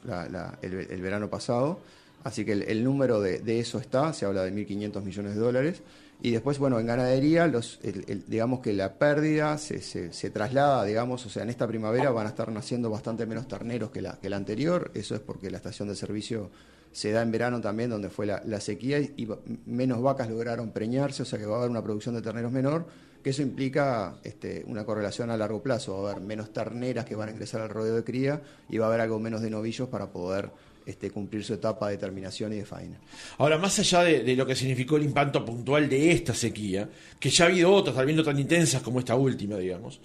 el, 0.62 1.02
verano 1.02 1.31
pasado. 1.31 1.78
Así 2.25 2.44
que 2.44 2.52
el, 2.52 2.82
número 2.82 3.20
de, 3.20 3.61
eso 3.61 3.78
está, 3.78 4.12
se 4.12 4.26
habla 4.26 4.43
de 4.43 4.52
1.500 4.52 5.02
millones 5.02 5.34
de 5.34 5.40
dólares. 5.40 5.82
Y 6.20 6.31
después, 6.31 6.58
bueno, 6.58 6.81
en 6.81 6.87
ganadería, 6.87 7.46
los, 7.46 7.78
digamos 8.26 8.61
que 8.61 8.72
la 8.72 8.94
pérdida 8.94 9.58
se, 9.58 9.81
se, 9.81 10.31
traslada, 10.31 10.84
digamos, 10.84 11.25
o 11.26 11.28
sea, 11.28 11.43
en 11.43 11.50
esta 11.50 11.69
primavera 11.69 12.11
van 12.11 12.26
a 12.26 12.31
estar 12.31 12.50
naciendo 12.50 12.88
bastante 12.88 13.26
menos 13.26 13.46
terneros 13.46 13.90
que 13.90 14.00
la, 14.00 14.19
que 14.19 14.31
la 14.31 14.37
anterior. 14.37 14.90
Eso 14.94 15.14
es 15.14 15.20
porque 15.20 15.50
la 15.50 15.58
estación 15.58 15.88
de 15.88 15.94
servicio 15.94 16.50
se 16.94 17.11
da 17.11 17.23
en 17.23 17.32
verano 17.32 17.61
también, 17.61 17.91
donde 17.91 18.08
fue 18.08 18.25
la, 18.25 18.61
sequía 18.61 19.00
y, 19.00 19.29
menos 19.67 20.00
vacas 20.00 20.31
lograron 20.31 20.70
preñarse, 20.70 21.23
o 21.23 21.26
sea 21.26 21.41
que 21.41 21.44
va 21.44 21.56
a 21.56 21.58
haber 21.58 21.70
una 21.70 21.82
producción 21.82 22.14
de 22.14 22.23
terneros 22.23 22.52
menor, 22.52 22.87
que 23.20 23.31
eso 23.31 23.43
implica 23.43 24.20
este, 24.23 24.62
una 24.69 24.85
correlación 24.85 25.29
a 25.31 25.37
largo 25.37 25.61
plazo, 25.61 26.00
va 26.00 26.11
a 26.11 26.12
haber 26.12 26.23
menos 26.23 26.52
terneras 26.52 27.05
que 27.05 27.17
van 27.17 27.31
a 27.31 27.32
ingresar 27.32 27.62
al 27.62 27.69
rodeo 27.69 27.96
de 27.96 28.05
cría 28.05 28.41
y 28.70 28.79
va 28.79 28.87
a 28.87 28.88
haber 28.91 29.00
algo 29.00 29.19
menos 29.19 29.43
de 29.43 29.50
novillos 29.50 29.88
para 29.88 30.12
poder 30.12 30.52
este, 30.87 31.11
cumplir 31.11 31.43
su 31.43 31.55
etapa 31.55 31.88
de 31.88 31.96
terminación 31.96 32.52
y 32.52 32.56
de 32.58 32.64
faena. 32.64 33.00
Ahora, 33.38 33.58
más 33.58 33.76
allá 33.81 34.05
de, 34.05 34.37
lo 34.37 34.47
que 34.47 34.55
significó 34.55 34.97
el 34.97 35.02
impacto 35.02 35.44
puntual 35.44 35.88
de 35.88 36.12
esta 36.12 36.32
sequía, 36.32 36.88
que 37.19 37.29
ya 37.29 37.47
ha 37.47 37.49
habido 37.49 37.73
otras, 37.73 37.97
tal 37.97 38.06
vez 38.06 38.14
no 38.14 38.23
tan 38.23 38.38
intensas 38.38 38.82
como 38.82 39.00
esta 39.00 39.17
última, 39.17 39.56
digamos, 39.56 40.00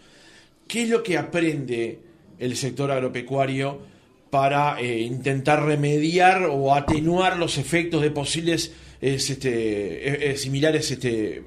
¿qué 0.67 0.83
es 0.83 0.89
lo 0.89 1.03
que 1.03 1.19
aprende 1.19 1.99
el 2.39 2.55
sector 2.55 2.89
agropecuario? 2.89 3.98
Para 4.29 4.79
eh, 4.79 4.99
intentar 4.99 5.63
remediar 5.63 6.43
o 6.43 6.73
atenuar 6.73 7.37
los 7.37 7.57
efectos 7.57 8.01
de 8.01 8.11
posibles 8.11 8.73
este, 9.01 10.35
similares 10.37 10.91
este, 10.91 11.43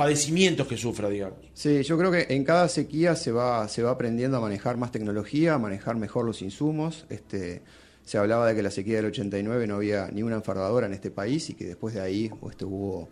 padecimientos 0.00 0.66
que 0.66 0.76
sufra, 0.76 1.08
digamos. 1.08 1.38
Sí, 1.52 1.82
yo 1.82 1.98
creo 1.98 2.10
que 2.10 2.26
en 2.30 2.42
cada 2.42 2.68
sequía 2.68 3.14
se 3.14 3.32
va, 3.32 3.68
aprendiendo 3.88 4.38
a 4.38 4.40
manejar 4.40 4.78
más 4.78 4.92
tecnología, 4.92 5.54
a 5.54 5.58
manejar 5.58 5.96
mejor 5.96 6.24
los 6.24 6.40
insumos. 6.40 7.04
Este, 7.10 7.60
se 8.02 8.16
hablaba 8.16 8.46
de 8.46 8.54
que 8.54 8.62
la 8.62 8.70
sequía 8.70 8.96
del 8.96 9.06
89 9.06 9.66
no 9.66 9.74
había 9.76 10.08
ni 10.10 10.22
una 10.22 10.36
enfardadora 10.36 10.86
en 10.86 10.94
este 10.94 11.10
país 11.10 11.50
y 11.50 11.54
que 11.54 11.66
después 11.66 11.94
de 11.94 12.00
ahí 12.00 12.30
este, 12.48 12.64
hubo 12.64 13.10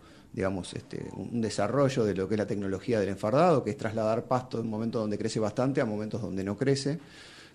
un 1.15 1.41
desarrollo 1.41 2.05
de 2.05 2.15
lo 2.15 2.27
que 2.27 2.33
es 2.33 2.39
la 2.39 2.47
tecnología 2.47 2.99
del 2.99 3.09
enfardado, 3.09 3.63
que 3.63 3.69
es 3.69 3.77
trasladar 3.77 4.23
pasto 4.23 4.57
de 4.57 4.63
un 4.63 4.69
momento 4.69 4.99
donde 4.99 5.17
crece 5.17 5.39
bastante 5.39 5.81
a 5.81 5.85
momentos 5.85 6.21
donde 6.21 6.43
no 6.43 6.57
crece. 6.57 6.99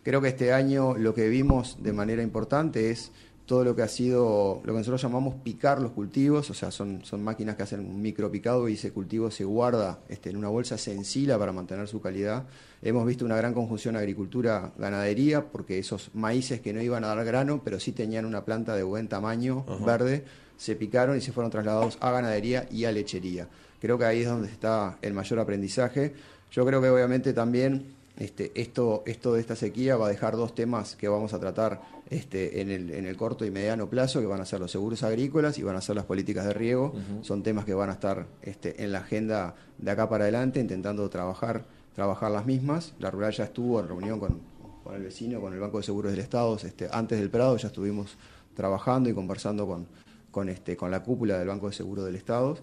Creo 0.05 0.21
que 0.21 0.29
este 0.29 0.53
año 0.53 0.97
lo 0.99 1.15
que 1.15 1.29
vimos 1.29 1.79
de 1.83 1.95
manera 1.95 2.23
importante 2.23 2.91
es 2.91 3.11
todo 3.47 3.65
lo 3.65 3.75
que 3.75 3.83
ha 3.83 3.89
sido 3.89 4.61
lo 4.65 4.73
que 4.73 4.79
nosotros 4.79 5.03
llamamos 5.03 5.35
picar 5.43 5.81
los 5.81 5.93
cultivos, 5.93 6.49
o 6.51 6.55
sea, 6.55 6.71
son, 6.71 7.05
son 7.05 7.23
máquinas 7.23 7.57
que 7.57 7.63
hacen 7.63 7.81
un 7.81 8.01
micro 8.01 8.31
picado 8.31 8.69
y 8.69 8.75
ese 8.75 8.91
cultivo 8.91 9.31
se 9.31 9.45
guarda 9.45 10.01
este, 10.09 10.31
en 10.31 10.37
una 10.37 10.49
bolsa 10.49 10.79
sencilla 10.79 11.39
para 11.39 11.53
mantener 11.53 11.89
su 11.89 12.01
calidad. 12.01 12.45
Hemos 12.83 13.07
visto 13.07 13.25
una 13.25 13.37
gran 13.37 13.55
conjunción 13.55 13.97
agricultura-ganadería, 13.97 15.47
porque 15.51 15.79
esos 15.79 16.11
maíces 16.15 16.61
que 16.61 16.73
no 16.73 16.83
iban 16.83 17.05
a 17.05 17.09
dar 17.09 17.25
grano, 17.25 17.63
pero 17.65 17.81
sí 17.81 17.93
tenían 17.93 18.27
una 18.27 18.45
planta 18.45 18.77
de 18.77 18.83
buen 18.83 19.09
tamaño, 19.09 19.65
verde, 19.85 20.25
se 20.57 20.77
picaron 20.77 21.17
y 21.17 21.21
se 21.21 21.33
fueron 21.33 21.51
trasladados 21.51 21.99
a 22.01 22.11
ganadería 22.11 22.67
y 22.71 22.85
a 22.85 22.93
lechería. 22.93 23.49
Creo 23.81 23.99
que 23.99 24.05
ahí 24.05 24.21
es 24.21 24.29
donde 24.29 24.49
está 24.49 24.99
el 25.03 25.13
mayor 25.13 25.39
aprendizaje. 25.41 26.15
Yo 26.51 26.65
creo 26.65 26.81
que 26.81 26.89
obviamente 26.89 27.33
también 27.33 27.95
este, 28.17 28.53
esto, 28.55 29.03
esto 29.07 29.35
de 29.35 29.41
esta 29.41 29.57
sequía 29.57 29.97
va 29.97 30.07
a 30.07 30.09
dejar 30.09 30.37
dos 30.37 30.55
temas 30.55 30.95
que 30.95 31.09
vamos 31.09 31.35
a 31.35 31.41
tratar 31.41 31.83
este, 32.11 32.61
en, 32.61 32.71
el, 32.71 32.91
en 32.91 33.07
el 33.07 33.17
corto 33.17 33.45
y 33.45 33.51
mediano 33.51 33.89
plazo, 33.89 34.21
que 34.21 34.27
van 34.27 34.41
a 34.41 34.47
ser 34.47 34.61
los 34.61 34.71
seguros 34.71 35.03
agrícolas 35.03 35.59
y 35.59 35.63
van 35.63 35.77
a 35.77 35.81
ser 35.81 35.97
las 35.97 36.05
políticas 36.05 36.47
de 36.47 36.53
riego. 36.53 36.93
Son 37.23 37.43
temas 37.43 37.65
que 37.65 37.75
van 37.75 37.91
a 37.91 37.95
estar 37.95 38.27
este, 38.43 38.85
en 38.85 38.93
la 38.93 38.99
agenda 38.99 39.57
de 39.79 39.91
acá 39.91 40.09
para 40.09 40.25
adelante, 40.25 40.61
intentando 40.61 41.09
trabajar, 41.11 41.65
trabajar 41.95 42.31
las 42.31 42.47
mismas. 42.47 42.95
La 42.99 43.11
rural 43.11 43.33
ya 43.33 43.45
estuvo 43.45 43.81
en 43.81 43.89
reunión 43.89 44.21
con, 44.21 44.41
con 44.85 44.95
el 44.95 45.03
vecino, 45.03 45.41
con 45.41 45.53
el 45.53 45.59
Banco 45.59 45.79
de 45.79 45.85
Seguros 45.85 46.13
del 46.13 46.21
Estado, 46.21 46.57
este, 46.63 46.89
antes 46.93 47.19
del 47.19 47.31
Prado 47.31 47.57
ya 47.57 47.69
estuvimos 47.69 48.17
trabajando 48.55 49.09
y 49.09 49.15
conversando 49.15 49.67
con, 49.67 49.87
con, 50.31 50.49
este, 50.49 50.77
con 50.77 50.91
la 50.91 51.03
cúpula 51.03 51.39
del 51.39 51.49
Banco 51.49 51.69
de 51.69 51.73
Seguros 51.73 52.05
del 52.05 52.17
Estado. 52.17 52.59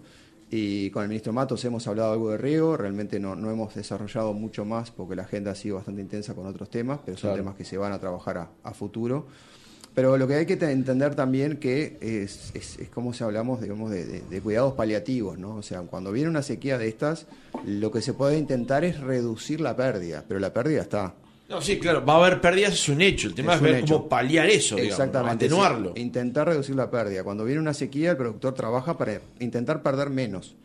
Y 0.54 0.90
con 0.90 1.02
el 1.02 1.08
ministro 1.08 1.32
Matos 1.32 1.64
hemos 1.64 1.86
hablado 1.88 2.12
algo 2.12 2.30
de 2.30 2.36
riego, 2.36 2.76
realmente 2.76 3.18
no, 3.18 3.34
no 3.34 3.50
hemos 3.50 3.74
desarrollado 3.74 4.34
mucho 4.34 4.66
más 4.66 4.90
porque 4.90 5.16
la 5.16 5.22
agenda 5.22 5.52
ha 5.52 5.54
sido 5.54 5.76
bastante 5.76 6.02
intensa 6.02 6.34
con 6.34 6.46
otros 6.46 6.68
temas, 6.68 7.00
pero 7.06 7.16
son 7.16 7.30
Claro. 7.30 7.42
temas 7.42 7.54
que 7.56 7.64
se 7.64 7.78
van 7.78 7.90
a 7.92 7.98
trabajar 7.98 8.36
a, 8.36 8.50
a 8.62 8.74
futuro. 8.74 9.26
Pero 9.94 10.18
lo 10.18 10.28
que 10.28 10.34
hay 10.34 10.44
que 10.46 10.56
te- 10.58 10.70
entender 10.70 11.14
también 11.14 11.56
que 11.56 11.96
es, 12.02 12.50
es, 12.54 12.78
es 12.78 12.90
como 12.90 13.14
si 13.14 13.24
hablamos 13.24 13.62
digamos, 13.62 13.90
de, 13.90 14.04
de- 14.04 14.20
de 14.20 14.40
cuidados 14.42 14.74
paliativos, 14.74 15.38
¿no? 15.38 15.56
O 15.56 15.62
sea, 15.62 15.80
cuando 15.82 16.12
viene 16.12 16.28
una 16.28 16.42
sequía 16.42 16.76
de 16.76 16.88
estas, 16.88 17.26
lo 17.64 17.90
que 17.90 18.02
se 18.02 18.12
puede 18.12 18.36
intentar 18.36 18.84
es 18.84 19.00
reducir 19.00 19.58
la 19.62 19.74
pérdida, 19.74 20.22
pero 20.28 20.38
la 20.38 20.52
pérdida 20.52 20.82
está. 20.82 21.14
No, 21.52 21.60
sí, 21.60 21.78
claro, 21.78 22.02
va 22.04 22.14
a 22.14 22.16
haber 22.16 22.40
pérdidas, 22.40 22.72
es 22.72 22.88
un 22.88 23.02
hecho. 23.02 23.28
El 23.28 23.34
tema 23.34 23.54
es, 23.54 23.60
ver 23.60 23.74
hecho. 23.76 23.98
cómo 23.98 24.08
paliar 24.08 24.48
eso, 24.48 24.76
digamos. 24.76 24.98
Exactamente. 24.98 25.44
atenuarlo. 25.44 25.92
sí. 25.94 26.00
Intentar 26.00 26.48
reducir 26.48 26.74
la 26.74 26.90
pérdida. 26.90 27.22
Cuando 27.22 27.44
viene 27.44 27.60
una 27.60 27.74
sequía, 27.74 28.12
el 28.12 28.16
productor 28.16 28.54
trabaja 28.54 28.96
para 28.96 29.20
intentar 29.38 29.82
perder 29.82 30.08
menos. 30.08 30.56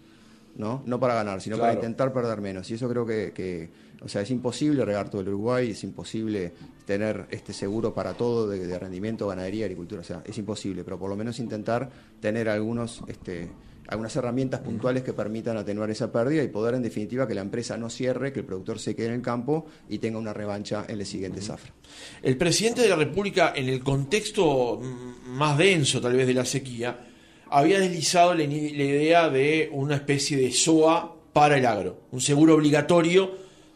¿no? 0.56 0.82
No 0.86 1.00
para 1.00 1.14
ganar, 1.14 1.42
sino 1.42 1.58
para 1.58 1.74
intentar 1.74 2.12
perder 2.12 2.42
menos. 2.42 2.72
Y 2.72 2.76
eso 2.76 2.90
creo 2.90 3.06
que, 3.06 3.32
que, 3.34 3.70
o 4.02 4.08
sea, 4.08 4.22
es 4.22 4.32
imposible 4.32 4.84
regar 4.86 5.10
todo 5.10 5.22
el 5.22 5.28
Uruguay, 5.30 5.72
es 5.72 5.84
imposible 5.84 6.54
tener 6.86 7.28
este 7.30 7.54
seguro 7.54 7.94
para 7.94 8.14
todo 8.16 8.48
de, 8.48 8.66
de 8.66 8.80
rendimiento, 8.80 9.28
ganadería, 9.28 9.66
agricultura. 9.66 10.02
O 10.02 10.06
sea, 10.06 10.24
es 10.26 10.38
imposible, 10.38 10.84
pero 10.84 10.98
por 10.98 11.10
lo 11.10 11.16
menos 11.16 11.40
intentar 11.40 11.90
tener 12.20 12.50
algunos, 12.50 13.04
este, 13.08 13.50
algunas 13.88 14.16
herramientas 14.16 14.60
puntuales 14.60 15.04
que 15.04 15.14
permitan 15.14 15.58
atenuar 15.58 15.90
esa 15.90 16.12
pérdida 16.12 16.44
y 16.44 16.50
poder, 16.50 16.76
en 16.76 16.84
definitiva, 16.84 17.28
que 17.28 17.34
la 17.34 17.42
empresa 17.42 17.78
no 17.78 17.90
cierre, 17.90 18.34
que 18.34 18.42
el 18.42 18.46
productor 18.46 18.80
se 18.80 18.96
quede 18.96 19.08
en 19.08 19.14
el 19.14 19.22
campo 19.22 19.66
y 19.88 20.00
tenga 20.00 20.20
una 20.20 20.34
revancha 20.34 20.86
en 20.88 21.00
el 21.00 21.06
siguiente 21.06 21.42
zafra. 21.42 21.72
El 22.22 22.38
presidente 22.38 22.82
de 22.82 22.90
la 22.90 22.98
República, 22.98 23.54
en 23.56 23.70
el 23.70 23.82
contexto 23.82 24.80
mm, 24.82 25.30
más 25.30 25.58
denso 25.58 26.02
tal 26.02 26.14
vez 26.14 26.28
de 26.28 26.34
la 26.34 26.46
sequía, 26.46 27.00
había 27.50 27.80
deslizado 27.80 28.34
la, 28.34 28.44
la 28.44 28.46
idea 28.46 29.30
de 29.30 29.70
una 29.72 29.96
especie 29.96 30.36
de 30.36 30.52
SOA 30.52 31.16
para 31.32 31.58
el 31.58 31.66
agro, 31.66 32.02
un 32.12 32.20
seguro 32.20 32.56
obligatorio 32.56 33.32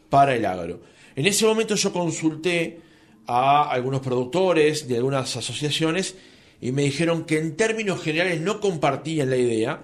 para 0.09 0.35
el 0.35 0.45
agro. 0.45 0.81
En 1.15 1.25
ese 1.25 1.45
momento 1.45 1.75
yo 1.75 1.93
consulté 1.93 2.81
a 3.27 3.69
algunos 3.69 4.01
productores 4.01 4.87
de 4.89 4.97
algunas 4.97 5.37
asociaciones 5.37 6.15
y 6.59 6.73
me 6.73 6.83
dijeron 6.83 7.23
que 7.23 7.39
en 7.39 7.55
términos 7.55 8.01
generales 8.01 8.41
no 8.41 8.59
compartían 8.59 9.29
la 9.29 9.37
idea 9.37 9.81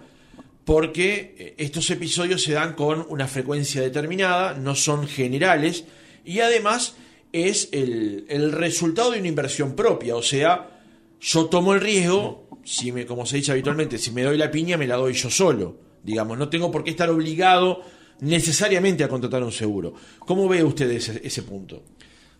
porque 0.67 1.33
eh, 1.37 1.55
estos 1.59 1.89
episodios 1.91 2.43
se 2.43 2.51
dan 2.51 2.73
con 2.73 3.05
una 3.07 3.25
frecuencia 3.29 3.81
determinada, 3.81 4.53
no 4.53 4.75
son 4.75 5.07
generales 5.07 5.85
y 6.25 6.41
además 6.41 6.97
es 7.31 7.69
el, 7.71 8.25
el 8.27 8.51
resultado 8.51 9.11
de 9.11 9.19
una 9.19 9.29
inversión 9.29 9.77
propia, 9.77 10.17
o 10.17 10.21
sea, 10.21 10.81
yo 11.21 11.45
tomo 11.45 11.73
el 11.73 11.79
riesgo, 11.79 12.49
si 12.65 12.91
me, 12.91 13.05
como 13.05 13.25
se 13.25 13.37
dice 13.37 13.53
habitualmente, 13.53 13.97
si 13.97 14.11
me 14.11 14.23
doy 14.23 14.37
la 14.37 14.51
piña 14.51 14.75
me 14.75 14.87
la 14.87 14.97
doy 14.97 15.13
yo 15.13 15.29
solo, 15.29 15.77
digamos, 16.03 16.37
no 16.37 16.49
tengo 16.49 16.69
por 16.69 16.83
qué 16.83 16.89
estar 16.89 17.09
obligado 17.09 17.81
necesariamente 18.19 19.05
a 19.05 19.07
contratar 19.07 19.43
un 19.43 19.53
seguro. 19.53 19.93
¿Cómo 20.19 20.49
ve 20.49 20.65
usted 20.65 20.91
ese, 20.91 21.43
punto? 21.43 21.83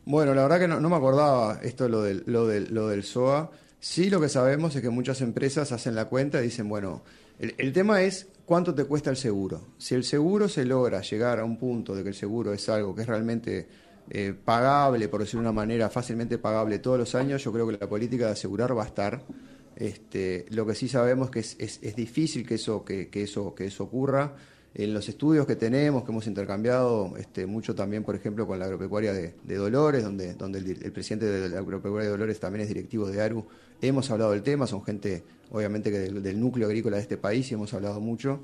Bueno, 0.04 0.34
la 0.34 0.42
verdad 0.42 0.60
que 0.60 0.68
no, 0.68 0.82
no 0.82 0.90
me 0.90 0.98
acordaba 0.98 1.62
esto 1.64 1.88
lo 1.88 2.02
del, 2.02 2.24
lo, 2.26 2.46
del, 2.46 2.74
lo 2.74 2.90
del 2.90 3.06
SOA. 3.06 3.52
Sí 3.80 4.10
lo 4.10 4.20
que 4.20 4.30
sabemos 4.30 4.76
es 4.76 4.82
que 4.82 4.90
muchas 4.90 5.22
empresas 5.22 5.72
hacen 5.72 5.96
la 5.96 6.06
cuenta 6.06 6.40
y 6.40 6.46
dicen, 6.46 6.68
bueno, 6.68 7.04
el, 7.40 7.54
el 7.58 7.74
tema 7.74 8.02
es 8.02 8.28
cuánto 8.46 8.74
te 8.74 8.86
cuesta 8.86 9.10
el 9.10 9.18
seguro. 9.18 9.68
Si 9.78 9.94
el 9.94 10.04
seguro 10.04 10.48
se 10.48 10.66
logra 10.66 11.02
llegar 11.02 11.40
a 11.40 11.46
un 11.46 11.58
punto 11.58 11.96
de 11.96 12.04
que 12.04 12.10
el 12.10 12.16
seguro 12.16 12.54
es 12.54 12.68
algo 12.70 12.96
que 12.96 13.02
es 13.02 13.08
realmente 13.08 13.68
eh, 14.10 14.34
pagable, 14.34 15.10
por 15.10 15.20
decirlo 15.20 15.42
de 15.42 15.50
una 15.50 15.56
manera, 15.56 15.90
fácilmente 15.90 16.38
pagable 16.38 16.80
todos 16.80 16.98
los 16.98 17.14
años, 17.14 17.44
yo 17.44 17.52
creo 17.52 17.68
que 17.68 17.78
la 17.78 17.90
política 17.90 18.28
de 18.28 18.32
asegurar 18.32 18.76
va 18.76 18.84
a 18.84 18.88
estar. 18.88 19.22
Este, 19.76 20.46
lo 20.50 20.66
que 20.66 20.76
sí 20.76 20.88
sabemos 20.88 21.30
que 21.30 21.40
es, 21.40 21.58
es, 21.60 21.80
es 21.84 21.96
difícil 21.96 22.48
que 22.48 22.56
eso, 22.56 22.86
que, 22.86 23.10
que 23.10 23.24
eso, 23.24 23.54
que 23.54 23.66
eso 23.66 23.84
ocurra. 23.84 24.36
En 24.74 24.94
los 24.94 25.10
estudios 25.10 25.46
que 25.46 25.56
tenemos, 25.56 26.04
que 26.04 26.12
hemos 26.12 26.28
intercambiado 26.28 27.18
este, 27.18 27.46
mucho 27.48 27.76
también, 27.76 28.04
por 28.04 28.16
ejemplo, 28.16 28.48
con 28.48 28.60
la 28.60 28.66
agropecuaria 28.66 29.12
de, 29.12 29.34
de 29.44 29.56
Dolores, 29.56 30.04
donde, 30.04 30.36
donde 30.36 30.60
el, 30.60 30.84
el, 30.84 30.92
presidente 30.92 31.26
de 31.26 31.50
la 31.50 31.60
agropecuaria 31.60 32.06
de 32.06 32.12
Dolores 32.12 32.40
también 32.40 32.62
es 32.62 32.68
directivo 32.70 33.10
de 33.10 33.22
ARU, 33.22 33.46
hemos 33.82 34.10
hablado 34.12 34.32
del 34.32 34.44
tema, 34.44 34.68
son 34.68 34.84
gente, 34.84 35.24
obviamente, 35.52 35.92
que 35.92 36.00
del, 36.00 36.24
del 36.24 36.40
núcleo 36.40 36.68
agrícola 36.68 36.98
de 36.98 37.04
este 37.04 37.18
país 37.18 37.50
y 37.52 37.54
hemos 37.54 37.74
hablado 37.74 38.00
mucho. 38.00 38.42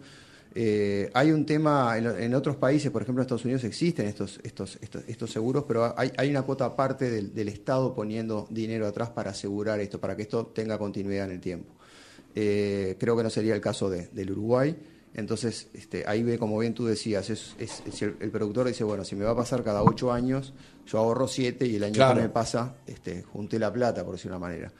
Eh, 0.55 1.09
hay 1.15 1.31
un 1.31 1.45
tema, 1.47 1.97
en, 1.97 2.05
en, 2.05 2.35
otros 2.35 2.55
países, 2.57 2.91
por 2.91 3.01
ejemplo 3.01 3.21
en 3.21 3.25
Estados 3.25 3.43
Unidos 3.43 3.63
existen 3.63 4.05
estos, 4.05 4.39
estos, 4.43 4.77
estos, 4.81 5.03
estos 5.07 5.31
seguros, 5.31 5.65
pero 5.67 5.97
hay, 5.97 6.11
hay, 6.15 6.29
una 6.29 6.43
cuota 6.43 6.65
aparte 6.65 7.09
del, 7.09 7.33
del, 7.33 7.47
Estado 7.49 7.95
poniendo 7.95 8.47
dinero 8.51 8.85
atrás 8.85 9.09
para 9.09 9.31
asegurar 9.31 9.79
esto, 9.79 9.99
para 9.99 10.15
que 10.15 10.21
esto 10.21 10.45
tenga 10.45 10.77
continuidad 10.77 11.25
en 11.25 11.31
el 11.31 11.39
tiempo. 11.39 11.73
Eh, 12.35 12.97
creo 12.99 13.17
que 13.17 13.23
no 13.23 13.31
sería 13.31 13.55
el 13.55 13.61
caso 13.61 13.89
de, 13.89 14.07
del 14.11 14.31
Uruguay. 14.31 14.77
Entonces, 15.15 15.69
este, 15.73 16.05
ahí 16.07 16.21
ve, 16.21 16.37
como 16.37 16.57
bien 16.59 16.73
tú 16.75 16.85
decías, 16.85 17.31
es, 17.31 17.55
es, 17.57 17.81
es 17.87 18.01
el, 18.03 18.15
el, 18.19 18.29
productor 18.29 18.67
dice, 18.67 18.83
bueno, 18.83 19.03
si 19.03 19.15
me 19.15 19.25
va 19.25 19.31
a 19.31 19.35
pasar 19.35 19.63
cada 19.63 19.83
ocho 19.83 20.11
años, 20.11 20.53
yo 20.85 20.99
ahorro 20.99 21.27
siete 21.27 21.65
y 21.65 21.75
el 21.77 21.83
año 21.83 21.95
claro. 21.95 22.15
que 22.15 22.21
me 22.21 22.29
pasa, 22.29 22.75
este, 22.85 23.23
junté 23.23 23.57
la 23.57 23.71
plata, 23.73 24.03
por 24.03 24.15
decir 24.15 24.29
una 24.29 24.39
manera. 24.39 24.71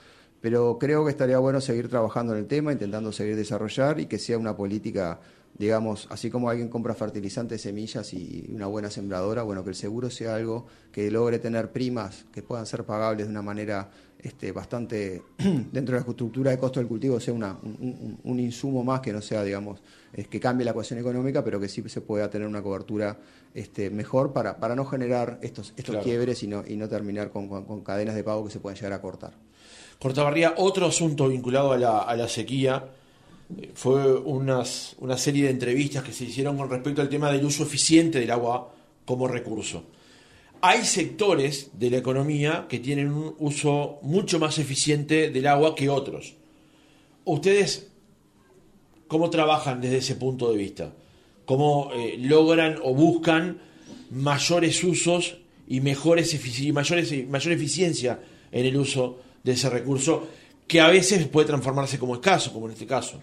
Pero 0.43 0.77
creo 0.77 1.05
que 1.05 1.11
estaría 1.11 1.39
bueno 1.39 1.61
seguir 1.61 1.87
trabajando 1.87 2.33
en 2.33 2.39
el 2.39 2.47
tema, 2.47 2.73
intentando 2.73 3.13
seguir 3.13 3.37
desarrollar 3.37 4.01
y 4.01 4.07
que 4.07 4.19
sea 4.19 4.37
una 4.37 4.57
política, 4.57 5.21
digamos, 5.57 6.05
así 6.11 6.29
como 6.29 6.49
alguien 6.49 6.67
compra 6.67 6.93
fertilizantes, 6.93 7.61
semillas 7.61 8.13
y 8.13 8.49
una 8.53 8.67
buena 8.67 8.89
sembradora, 8.89 9.43
bueno, 9.43 9.63
que 9.63 9.69
el 9.69 9.77
seguro 9.77 10.09
sea 10.09 10.35
algo 10.35 10.65
que 10.91 11.09
logre 11.09 11.39
tener 11.39 11.71
primas 11.71 12.25
que 12.33 12.41
puedan 12.43 12.65
ser 12.65 12.83
pagables 12.83 13.27
de 13.27 13.31
una 13.31 13.41
manera 13.41 13.89
este, 14.19 14.51
bastante 14.51 15.21
dentro 15.37 15.95
de 15.95 16.01
la 16.03 16.09
estructura 16.09 16.51
de 16.51 16.57
costo 16.57 16.81
del 16.81 16.89
cultivo 16.89 17.21
sea 17.21 17.33
una, 17.33 17.57
un, 17.63 18.19
un, 18.21 18.39
insumo 18.41 18.83
más 18.83 18.99
que 18.99 19.13
no 19.13 19.21
sea, 19.21 19.45
digamos, 19.45 19.81
es 20.11 20.27
que 20.27 20.41
cambie 20.41 20.65
la 20.65 20.71
ecuación 20.71 20.99
económica, 20.99 21.41
pero 21.41 21.57
que 21.57 21.69
sí 21.69 21.81
se 21.87 22.01
pueda 22.01 22.29
tener 22.29 22.49
una 22.49 22.61
cobertura 22.61 23.17
este, 23.53 23.89
mejor 23.89 24.33
para, 24.33 24.57
para 24.57 24.75
no 24.75 24.83
generar 24.83 25.39
estos, 25.41 25.69
estos 25.77 25.93
claro. 25.93 26.03
quiebres 26.03 26.43
y 26.43 26.47
no, 26.47 26.65
y 26.67 26.75
no 26.75 26.89
terminar 26.89 27.31
con, 27.31 27.47
con, 27.47 27.63
con, 27.63 27.81
cadenas 27.81 28.15
de 28.15 28.25
pago 28.25 28.43
que 28.43 28.51
se 28.51 28.59
pueden 28.59 28.75
llegar 28.75 28.91
a 28.91 29.01
cortar. 29.01 29.31
Cortabarría, 30.03 30.53
otro 30.57 30.85
asunto 30.85 31.29
vinculado 31.29 31.71
a 31.71 31.77
la, 31.77 32.27
sequía 32.27 32.85
eh, 33.57 33.71
fue 33.73 34.15
una 34.19 34.65
serie 35.17 35.45
de 35.45 35.49
entrevistas 35.49 36.03
que 36.03 36.13
se 36.13 36.25
hicieron 36.25 36.57
con 36.57 36.69
respecto 36.69 37.01
al 37.01 37.09
tema 37.09 37.31
del 37.31 37.43
uso 37.43 37.63
eficiente 37.63 38.19
del 38.19 38.29
agua 38.29 38.71
como 39.05 39.27
recurso 39.27 39.83
hay 40.65 40.85
sectores 40.85 41.71
de 41.73 41.89
la 41.89 41.97
economía 41.97 42.67
que 42.69 42.79
tienen 42.79 43.11
un 43.11 43.35
uso 43.39 43.99
mucho 44.01 44.39
más 44.39 44.59
eficiente 44.59 45.29
del 45.29 45.47
agua 45.47 45.75
que 45.75 45.89
otros. 45.89 46.35
¿Ustedes 47.25 47.91
cómo 49.09 49.29
trabajan 49.29 49.81
desde 49.81 49.97
ese 49.97 50.15
punto 50.15 50.49
de 50.49 50.57
vista? 50.57 50.93
¿Cómo 51.43 51.91
eh, 51.93 52.15
logran 52.17 52.79
o 52.81 52.93
buscan 52.93 53.59
mayores 54.09 54.81
usos 54.85 55.35
y 55.67 55.81
mejores 55.81 56.33
mayores, 56.71 57.27
mayor 57.27 57.51
eficiencia 57.51 58.21
en 58.49 58.65
el 58.65 58.77
uso 58.77 59.19
de 59.43 59.51
ese 59.51 59.69
recurso 59.69 60.27
que 60.67 60.79
a 60.79 60.87
veces 60.87 61.27
puede 61.27 61.47
transformarse 61.47 61.99
como 61.99 62.15
escaso, 62.15 62.53
como 62.53 62.67
en 62.67 62.73
este 62.73 62.85
caso. 62.87 63.21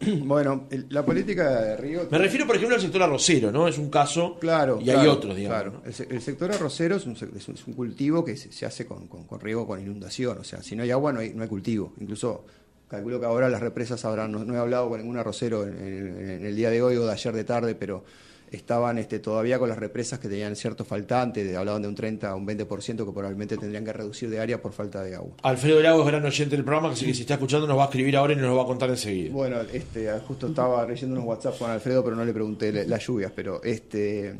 Bueno, 0.22 0.66
la 0.88 1.04
política 1.04 1.60
de 1.62 1.76
Río... 1.76 2.08
Me 2.10 2.18
refiero, 2.18 2.46
por 2.46 2.56
ejemplo, 2.56 2.76
al 2.76 2.82
sector 2.82 3.02
arrocero, 3.02 3.52
¿no? 3.52 3.68
Es 3.68 3.78
un 3.78 3.90
caso 3.90 4.38
claro, 4.40 4.78
y 4.80 4.84
claro, 4.84 5.00
hay 5.00 5.06
otros, 5.06 5.36
digamos. 5.36 5.82
Claro. 5.82 5.82
El, 5.84 6.16
el, 6.16 6.22
sector 6.22 6.52
arrocero 6.52 6.96
es 6.96 7.06
un, 7.06 7.12
es 7.12 7.48
un, 7.48 7.54
es 7.54 7.66
un 7.66 7.74
cultivo 7.74 8.24
que 8.24 8.36
se, 8.36 8.50
se 8.52 8.66
hace 8.66 8.86
con, 8.86 9.06
con, 9.06 9.24
con, 9.24 9.40
riego, 9.40 9.66
con 9.66 9.80
inundación. 9.80 10.38
O 10.38 10.44
sea, 10.44 10.62
si 10.62 10.74
no 10.74 10.82
hay 10.82 10.90
agua, 10.90 11.12
no 11.12 11.20
hay, 11.20 11.32
no 11.34 11.42
hay 11.42 11.48
cultivo. 11.48 11.92
Incluso 12.00 12.44
calculo 12.88 13.20
que 13.20 13.26
ahora 13.26 13.48
las 13.48 13.60
represas 13.60 14.04
habrán... 14.04 14.32
No, 14.32 14.44
no 14.44 14.54
he 14.54 14.58
hablado 14.58 14.88
con 14.88 15.00
ningún 15.00 15.16
arrocero 15.16 15.66
en, 15.66 15.78
en, 15.78 16.30
en, 16.30 16.46
el 16.46 16.56
día 16.56 16.70
de 16.70 16.82
hoy 16.82 16.96
o 16.96 17.06
de 17.06 17.12
ayer 17.12 17.34
de 17.34 17.44
tarde, 17.44 17.74
pero 17.74 18.04
estaban 18.50 18.98
este, 18.98 19.18
todavía 19.18 19.58
con 19.58 19.68
las 19.68 19.78
represas 19.78 20.18
que 20.18 20.28
tenían 20.28 20.56
cierto 20.56 20.84
faltante, 20.84 21.44
de, 21.44 21.56
hablaban 21.56 21.82
de 21.82 21.88
un 21.88 21.94
30 21.94 22.30
a 22.30 22.34
un 22.34 22.46
20% 22.46 23.04
que 23.04 23.12
probablemente 23.12 23.56
tendrían 23.56 23.84
que 23.84 23.92
reducir 23.92 24.28
de 24.28 24.40
área 24.40 24.60
por 24.60 24.72
falta 24.72 25.02
de 25.02 25.14
agua. 25.14 25.32
Alfredo 25.42 25.80
Lago 25.80 26.00
es 26.00 26.06
gran 26.06 26.24
oyente 26.24 26.56
del 26.56 26.64
programa, 26.64 26.92
así 26.92 27.06
que 27.06 27.14
si 27.14 27.22
está 27.22 27.34
escuchando 27.34 27.66
nos 27.66 27.78
va 27.78 27.82
a 27.82 27.86
escribir 27.86 28.16
ahora 28.16 28.32
y 28.32 28.36
nos 28.36 28.46
lo 28.46 28.56
va 28.56 28.62
a 28.62 28.66
contar 28.66 28.90
enseguida. 28.90 29.32
Bueno, 29.32 29.60
este, 29.72 30.10
justo 30.26 30.48
estaba 30.48 30.84
leyendo 30.86 31.16
unos 31.16 31.26
WhatsApp 31.26 31.58
con 31.58 31.70
Alfredo, 31.70 32.02
pero 32.02 32.16
no 32.16 32.24
le 32.24 32.32
pregunté 32.32 32.72
las 32.86 33.06
lluvias, 33.06 33.32
pero 33.34 33.62
este, 33.62 34.34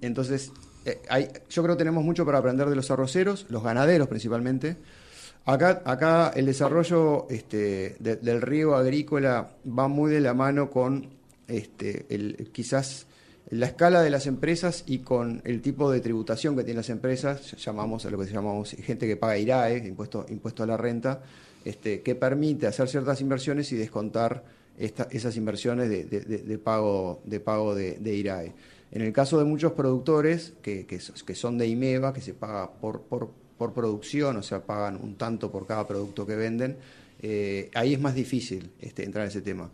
entonces 0.00 0.52
eh, 0.84 1.02
hay, 1.08 1.28
yo 1.50 1.62
creo 1.62 1.74
que 1.74 1.78
tenemos 1.78 2.04
mucho 2.04 2.24
para 2.24 2.38
aprender 2.38 2.68
de 2.68 2.76
los 2.76 2.90
arroceros, 2.90 3.46
los 3.48 3.62
ganaderos 3.62 4.08
principalmente. 4.08 4.76
Acá, 5.44 5.82
acá 5.84 6.32
el 6.34 6.46
desarrollo 6.46 7.26
este, 7.30 7.96
de, 7.98 8.16
del 8.16 8.42
riego 8.42 8.74
agrícola 8.74 9.50
va 9.66 9.86
muy 9.86 10.10
de 10.10 10.20
la 10.20 10.34
mano 10.34 10.70
con 10.70 11.08
este, 11.48 12.06
el, 12.08 12.50
quizás 12.52 13.06
la 13.50 13.66
escala 13.66 14.02
de 14.02 14.10
las 14.10 14.26
empresas 14.26 14.82
y 14.86 14.98
con 14.98 15.40
el 15.44 15.62
tipo 15.62 15.90
de 15.90 16.00
tributación 16.00 16.56
que 16.56 16.64
tienen 16.64 16.78
las 16.78 16.90
empresas, 16.90 17.52
llamamos 17.64 18.04
a 18.04 18.10
lo 18.10 18.18
que 18.18 18.26
llamamos 18.26 18.70
gente 18.72 19.06
que 19.06 19.16
paga 19.16 19.38
IRAE, 19.38 19.86
impuesto, 19.86 20.26
impuesto 20.28 20.64
a 20.64 20.66
la 20.66 20.76
renta, 20.76 21.22
este, 21.64 22.02
que 22.02 22.16
permite 22.16 22.66
hacer 22.66 22.88
ciertas 22.88 23.20
inversiones 23.20 23.70
y 23.70 23.76
descontar 23.76 24.42
esta, 24.76 25.06
esas 25.10 25.36
inversiones 25.36 25.88
de, 25.88 26.58
pago, 26.58 27.20
de, 27.24 27.38
pago 27.38 27.74
de, 27.74 28.14
IRAE. 28.16 28.52
En 28.90 29.02
el 29.02 29.12
caso 29.12 29.38
de 29.38 29.44
muchos 29.44 29.72
productores 29.72 30.54
que, 30.60 30.86
son 31.34 31.56
de 31.56 31.68
IMEVA, 31.68 32.12
que 32.12 32.20
se 32.20 32.34
paga 32.34 32.72
por, 32.72 33.02
por, 33.02 33.30
por, 33.56 33.72
producción, 33.72 34.36
o 34.38 34.42
sea, 34.42 34.66
pagan 34.66 34.96
un 34.96 35.16
tanto 35.16 35.52
por 35.52 35.66
cada 35.66 35.86
producto 35.86 36.26
que 36.26 36.34
venden, 36.34 36.76
eh, 37.22 37.70
ahí 37.74 37.94
es 37.94 38.00
más 38.00 38.14
difícil 38.14 38.70
este, 38.80 39.04
entrar 39.04 39.24
en 39.24 39.30
ese 39.30 39.40
tema 39.40 39.70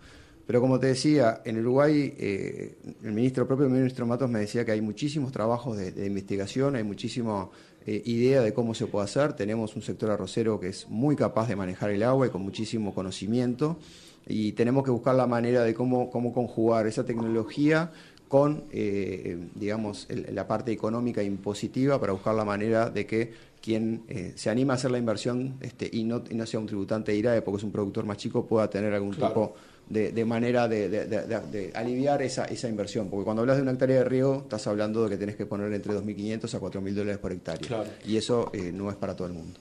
Pero 0.53 0.61
como 0.61 0.79
te 0.79 0.89
decía, 0.89 1.41
en 1.47 1.61
Uruguay, 1.61 2.13
eh, 2.19 2.75
el 3.03 3.13
ministro 3.13 3.47
propio, 3.47 3.65
el 3.65 3.73
ministro 3.73 4.05
Matos, 4.05 4.29
me 4.29 4.39
decía 4.39 4.67
que 4.67 4.73
hay 4.73 4.83
muchísimos 4.83 5.33
trabajos 5.33 5.79
de, 5.79 6.07
investigación, 6.07 6.77
hay 6.77 6.85
muchísima 6.85 7.49
eh, 7.87 8.03
idea 8.05 8.43
de 8.43 8.53
cómo 8.53 8.75
se 8.75 8.87
puede 8.87 9.07
hacer. 9.07 9.33
Tenemos 9.33 9.75
un 9.77 9.81
sector 9.81 10.11
arrocero 10.11 10.61
que 10.61 10.69
es 10.69 10.91
muy 10.91 11.17
capaz 11.17 11.49
de 11.49 11.57
manejar 11.57 11.89
el 11.89 12.03
agua 12.03 12.27
y 12.27 12.29
con 12.29 12.43
muchísimo 12.43 12.95
conocimiento. 12.95 13.79
Y 14.27 14.53
tenemos 14.53 14.85
que 14.85 14.91
buscar 14.91 15.15
la 15.15 15.27
manera 15.27 15.65
de 15.65 15.73
cómo, 15.73 16.11
cómo 16.11 16.35
conjugar 16.35 16.87
esa 16.87 17.07
tecnología 17.07 17.91
con, 18.29 18.65
eh, 18.73 19.39
digamos, 19.55 20.07
la 20.11 20.47
parte 20.47 20.71
económica 20.71 21.23
impositiva 21.23 21.99
para 21.99 22.13
buscar 22.13 22.35
la 22.35 22.45
manera 22.45 22.91
de 22.91 23.07
que 23.07 23.33
quien 23.63 24.03
eh, 24.09 24.33
se 24.35 24.51
anima 24.51 24.75
a 24.75 24.77
hacer 24.77 24.91
la 24.91 24.99
inversión 24.99 25.57
este, 25.61 25.89
y, 25.91 26.05
no, 26.05 26.23
no 26.31 26.45
sea 26.45 26.61
un 26.61 26.67
tributante 26.67 27.13
de 27.13 27.19
IRAE 27.19 27.43
porque 27.43 27.59
es 27.59 27.65
un 27.65 27.73
productor 27.73 28.05
más 28.05 28.19
chico 28.19 28.45
pueda 28.45 28.69
tener 28.69 28.93
algún 28.93 29.15
tipo 29.15 29.55
de, 29.93 30.25
manera 30.25 30.69
de, 30.69 31.71
aliviar 31.75 32.23
esa, 32.23 32.45
esa 32.47 32.69
inversión. 32.69 33.09
Porque 33.09 33.25
cuando 33.25 33.43
hablas 33.43 33.57
de 33.57 33.63
una 33.63 33.73
hectárea 33.73 33.99
de 33.99 34.05
río, 34.05 34.41
estás 34.43 34.67
hablando 34.67 35.05
de 35.05 35.11
que 35.11 35.17
tenés 35.17 35.37
que 35.37 35.47
poner 35.47 35.73
entre 35.73 35.95
2.500 35.95 36.55
a 36.55 36.61
4.000 36.61 36.95
dólares 36.95 37.19
por 37.19 37.33
hectárea. 37.33 37.85
Y 38.07 38.17
eso 38.17 38.51
eh, 38.53 38.73
no 38.73 38.91
es 38.91 38.97
para 38.97 39.15
todo 39.15 39.27
el 39.29 39.35
mundo. 39.35 39.59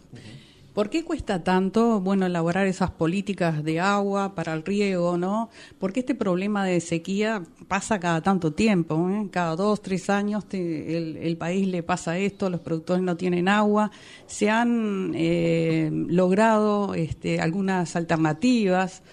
¿Por 0.74 0.90
qué 0.90 1.04
cuesta 1.04 1.44
tanto, 1.44 2.00
bueno, 2.00 2.26
elaborar 2.26 2.66
esas 2.66 2.92
políticas 2.92 3.62
de 3.62 3.82
agua 3.82 4.36
para 4.36 4.54
el 4.54 4.64
riego, 4.64 5.18
no? 5.18 5.50
Porque 5.80 6.00
este 6.00 6.16
problema 6.16 6.64
de 6.64 6.80
sequía 6.80 7.44
pasa 7.68 8.00
cada 8.00 8.22
tanto 8.22 8.54
tiempo, 8.54 9.10
¿eh? 9.10 9.28
cada 9.32 9.58
dos, 9.58 9.82
tres 9.82 10.10
años 10.10 10.46
el, 10.54 11.36
país 11.38 11.68
le 11.68 11.84
pasa 11.84 12.18
esto, 12.18 12.50
los 12.50 12.62
productores 12.62 13.04
no 13.04 13.18
tienen 13.18 13.50
agua. 13.50 13.92
Se 14.28 14.50
han 14.50 15.12
eh, 15.14 15.90
logrado 15.92 16.94
este, 16.94 17.42
algunas 17.42 17.98
alternativas, 17.98 19.04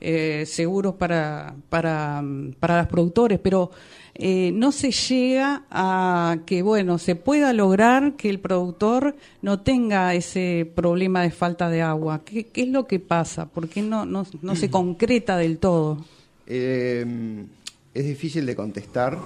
eh, 0.00 0.44
seguros 0.46 0.94
para, 0.94 1.54
para, 1.68 2.22
para 2.58 2.78
los 2.78 2.86
productores, 2.86 3.38
pero 3.38 3.70
eh, 4.16 4.52
no 4.52 4.70
se 4.70 4.92
llega 4.92 5.64
a 5.70 6.38
que, 6.46 6.62
bueno, 6.62 6.98
se 6.98 7.16
pueda 7.16 7.52
lograr 7.52 8.14
que 8.14 8.30
el 8.30 8.38
productor 8.38 9.16
no 9.42 9.60
tenga 9.60 10.14
ese 10.14 10.70
problema 10.72 11.22
de 11.22 11.30
falta 11.30 11.68
de 11.68 11.82
agua. 11.82 12.22
¿Qué, 12.24 12.48
es 12.54 12.68
lo 12.68 12.86
que 12.86 13.00
pasa? 13.00 13.46
¿Por 13.46 13.68
qué 13.68 13.82
no, 13.82 14.06
no, 14.06 14.24
se 14.54 14.70
concreta 14.70 15.36
del 15.36 15.58
todo? 15.58 16.04
Eh, 16.46 17.44
es 17.92 18.04
difícil 18.04 18.46
de 18.46 18.54
contestar, 18.54 19.18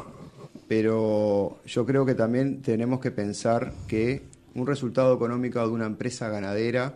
pero 0.69 1.59
yo 1.67 1.85
creo 1.85 2.07
que 2.07 2.15
también 2.15 2.63
tenemos 2.63 3.01
que 3.01 3.11
pensar 3.11 3.75
que 3.89 4.23
un 4.55 4.67
resultado 4.67 5.15
económico 5.15 5.61
de 5.61 5.73
una 5.73 5.87
empresa 5.87 6.31
ganadera, 6.31 6.95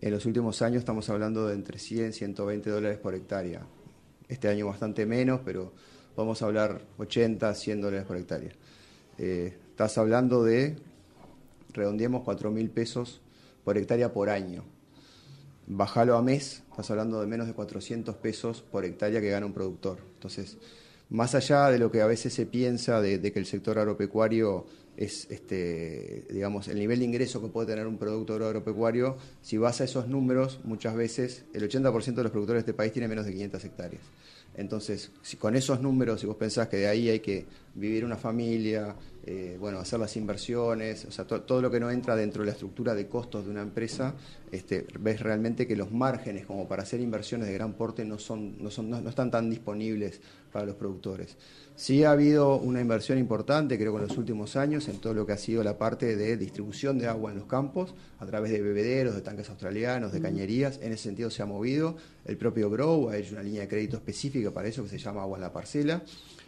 en 0.00 0.10
los 0.10 0.24
últimos 0.26 0.62
años 0.62 0.78
estamos 0.78 1.08
hablando 1.10 1.46
de 1.46 1.54
entre 1.54 1.78
100 1.78 2.10
y 2.10 2.12
120 2.12 2.70
dólares 2.70 2.98
por 2.98 3.14
hectárea. 3.14 3.66
Este 4.28 4.48
año 4.48 4.66
bastante 4.66 5.04
menos, 5.06 5.40
pero 5.44 5.72
vamos 6.16 6.40
a 6.42 6.46
hablar 6.46 6.82
80, 6.98 7.54
100 7.54 7.80
dólares 7.80 8.06
por 8.06 8.16
hectárea. 8.16 8.52
Eh, 9.18 9.56
estás 9.70 9.98
hablando 9.98 10.42
de, 10.42 10.76
redondeemos, 11.72 12.22
4 12.24 12.50
mil 12.50 12.70
pesos 12.70 13.20
por 13.64 13.76
hectárea 13.76 14.12
por 14.12 14.30
año. 14.30 14.64
Bajalo 15.66 16.16
a 16.16 16.22
mes, 16.22 16.62
estás 16.70 16.90
hablando 16.90 17.20
de 17.20 17.26
menos 17.26 17.46
de 17.46 17.52
400 17.52 18.16
pesos 18.16 18.62
por 18.62 18.84
hectárea 18.84 19.20
que 19.20 19.30
gana 19.30 19.46
un 19.46 19.52
productor. 19.52 19.98
Entonces, 20.14 20.56
más 21.10 21.34
allá 21.34 21.70
de 21.70 21.78
lo 21.78 21.90
que 21.90 22.00
a 22.00 22.06
veces 22.06 22.32
se 22.32 22.46
piensa 22.46 23.00
de, 23.00 23.20
que 23.20 23.38
el 23.38 23.46
sector 23.46 23.78
agropecuario 23.78 24.64
es, 25.00 25.26
este, 25.30 26.26
digamos, 26.30 26.68
el 26.68 26.78
nivel 26.78 26.98
de 26.98 27.06
ingreso 27.06 27.40
que 27.40 27.48
puede 27.48 27.68
tener 27.68 27.86
un 27.86 27.96
productor 27.96 28.42
agropecuario, 28.42 29.16
si 29.40 29.56
vas 29.56 29.80
a 29.80 29.84
esos 29.84 30.08
números, 30.08 30.60
muchas 30.62 30.94
veces 30.94 31.46
el 31.54 31.68
80% 31.68 32.14
de 32.14 32.22
los 32.22 32.30
productores 32.30 32.64
de 32.64 32.70
este 32.70 32.74
país 32.74 32.92
tiene 32.92 33.08
menos 33.08 33.24
de 33.24 33.32
500 33.32 33.64
hectáreas. 33.64 34.02
Entonces, 34.54 35.10
si 35.22 35.38
con 35.38 35.56
esos 35.56 35.80
números, 35.80 36.20
si 36.20 36.26
vos 36.26 36.36
pensás 36.36 36.68
que 36.68 36.76
de 36.76 36.88
ahí 36.88 37.08
hay 37.08 37.20
que 37.20 37.46
vivir 37.74 38.04
una 38.04 38.16
familia, 38.16 38.94
eh, 39.24 39.56
bueno, 39.58 39.78
hacer 39.78 40.00
las 40.00 40.16
inversiones, 40.16 41.04
o 41.04 41.10
sea, 41.10 41.24
todo 41.24 41.62
lo 41.62 41.70
que 41.70 41.78
no 41.78 41.90
entra 41.90 42.16
dentro 42.16 42.42
de 42.42 42.46
la 42.46 42.52
estructura 42.52 42.94
de 42.94 43.06
costos 43.06 43.44
de 43.44 43.50
una 43.52 43.62
empresa, 43.62 44.14
este, 44.50 44.86
ves 44.98 45.20
realmente 45.20 45.66
que 45.66 45.76
los 45.76 45.92
márgenes 45.92 46.46
como 46.46 46.66
para 46.66 46.82
hacer 46.82 47.00
inversiones 47.00 47.46
de 47.46 47.54
gran 47.54 47.74
porte 47.74 48.04
no, 48.04 48.18
son, 48.18 48.62
no, 48.62 48.70
son, 48.70 48.90
no, 48.90 49.08
están 49.08 49.30
tan 49.30 49.48
disponibles 49.48 50.20
para 50.52 50.66
los 50.66 50.74
productores. 50.74 51.36
Sí 51.80 52.04
ha 52.04 52.10
habido 52.10 52.56
una 52.56 52.82
inversión 52.82 53.16
importante, 53.16 53.78
creo 53.78 53.92
que 53.92 54.02
en 54.02 54.08
los 54.08 54.18
últimos 54.18 54.54
años, 54.54 54.86
en 54.88 54.98
todo 54.98 55.14
lo 55.14 55.24
que 55.24 55.32
ha 55.32 55.38
sido 55.38 55.64
la 55.64 55.78
parte 55.78 56.14
de 56.14 56.36
distribución 56.36 56.98
de 56.98 57.06
agua 57.06 57.30
en 57.30 57.38
los 57.38 57.46
campos, 57.46 57.94
a 58.18 58.26
través 58.26 58.52
de 58.52 58.60
bebederos, 58.60 59.14
de 59.14 59.22
tanques 59.22 59.48
australianos, 59.48 60.12
de 60.12 60.20
cañerías, 60.20 60.78
en 60.82 60.92
ese 60.92 61.04
sentido 61.04 61.30
se 61.30 61.42
ha 61.42 61.46
movido. 61.46 61.96
El 62.26 62.36
propio 62.36 62.68
Grow 62.68 63.08
ha 63.08 63.16
hecho 63.16 63.32
una 63.32 63.42
línea 63.42 63.62
de 63.62 63.68
crédito 63.68 63.96
específica 63.96 64.50
para 64.50 64.68
eso 64.68 64.82
que 64.82 64.90
se 64.90 64.98
llama 64.98 65.22
Agua 65.22 65.38
en 65.38 65.40
la 65.40 65.54
Parcela. 65.54 66.02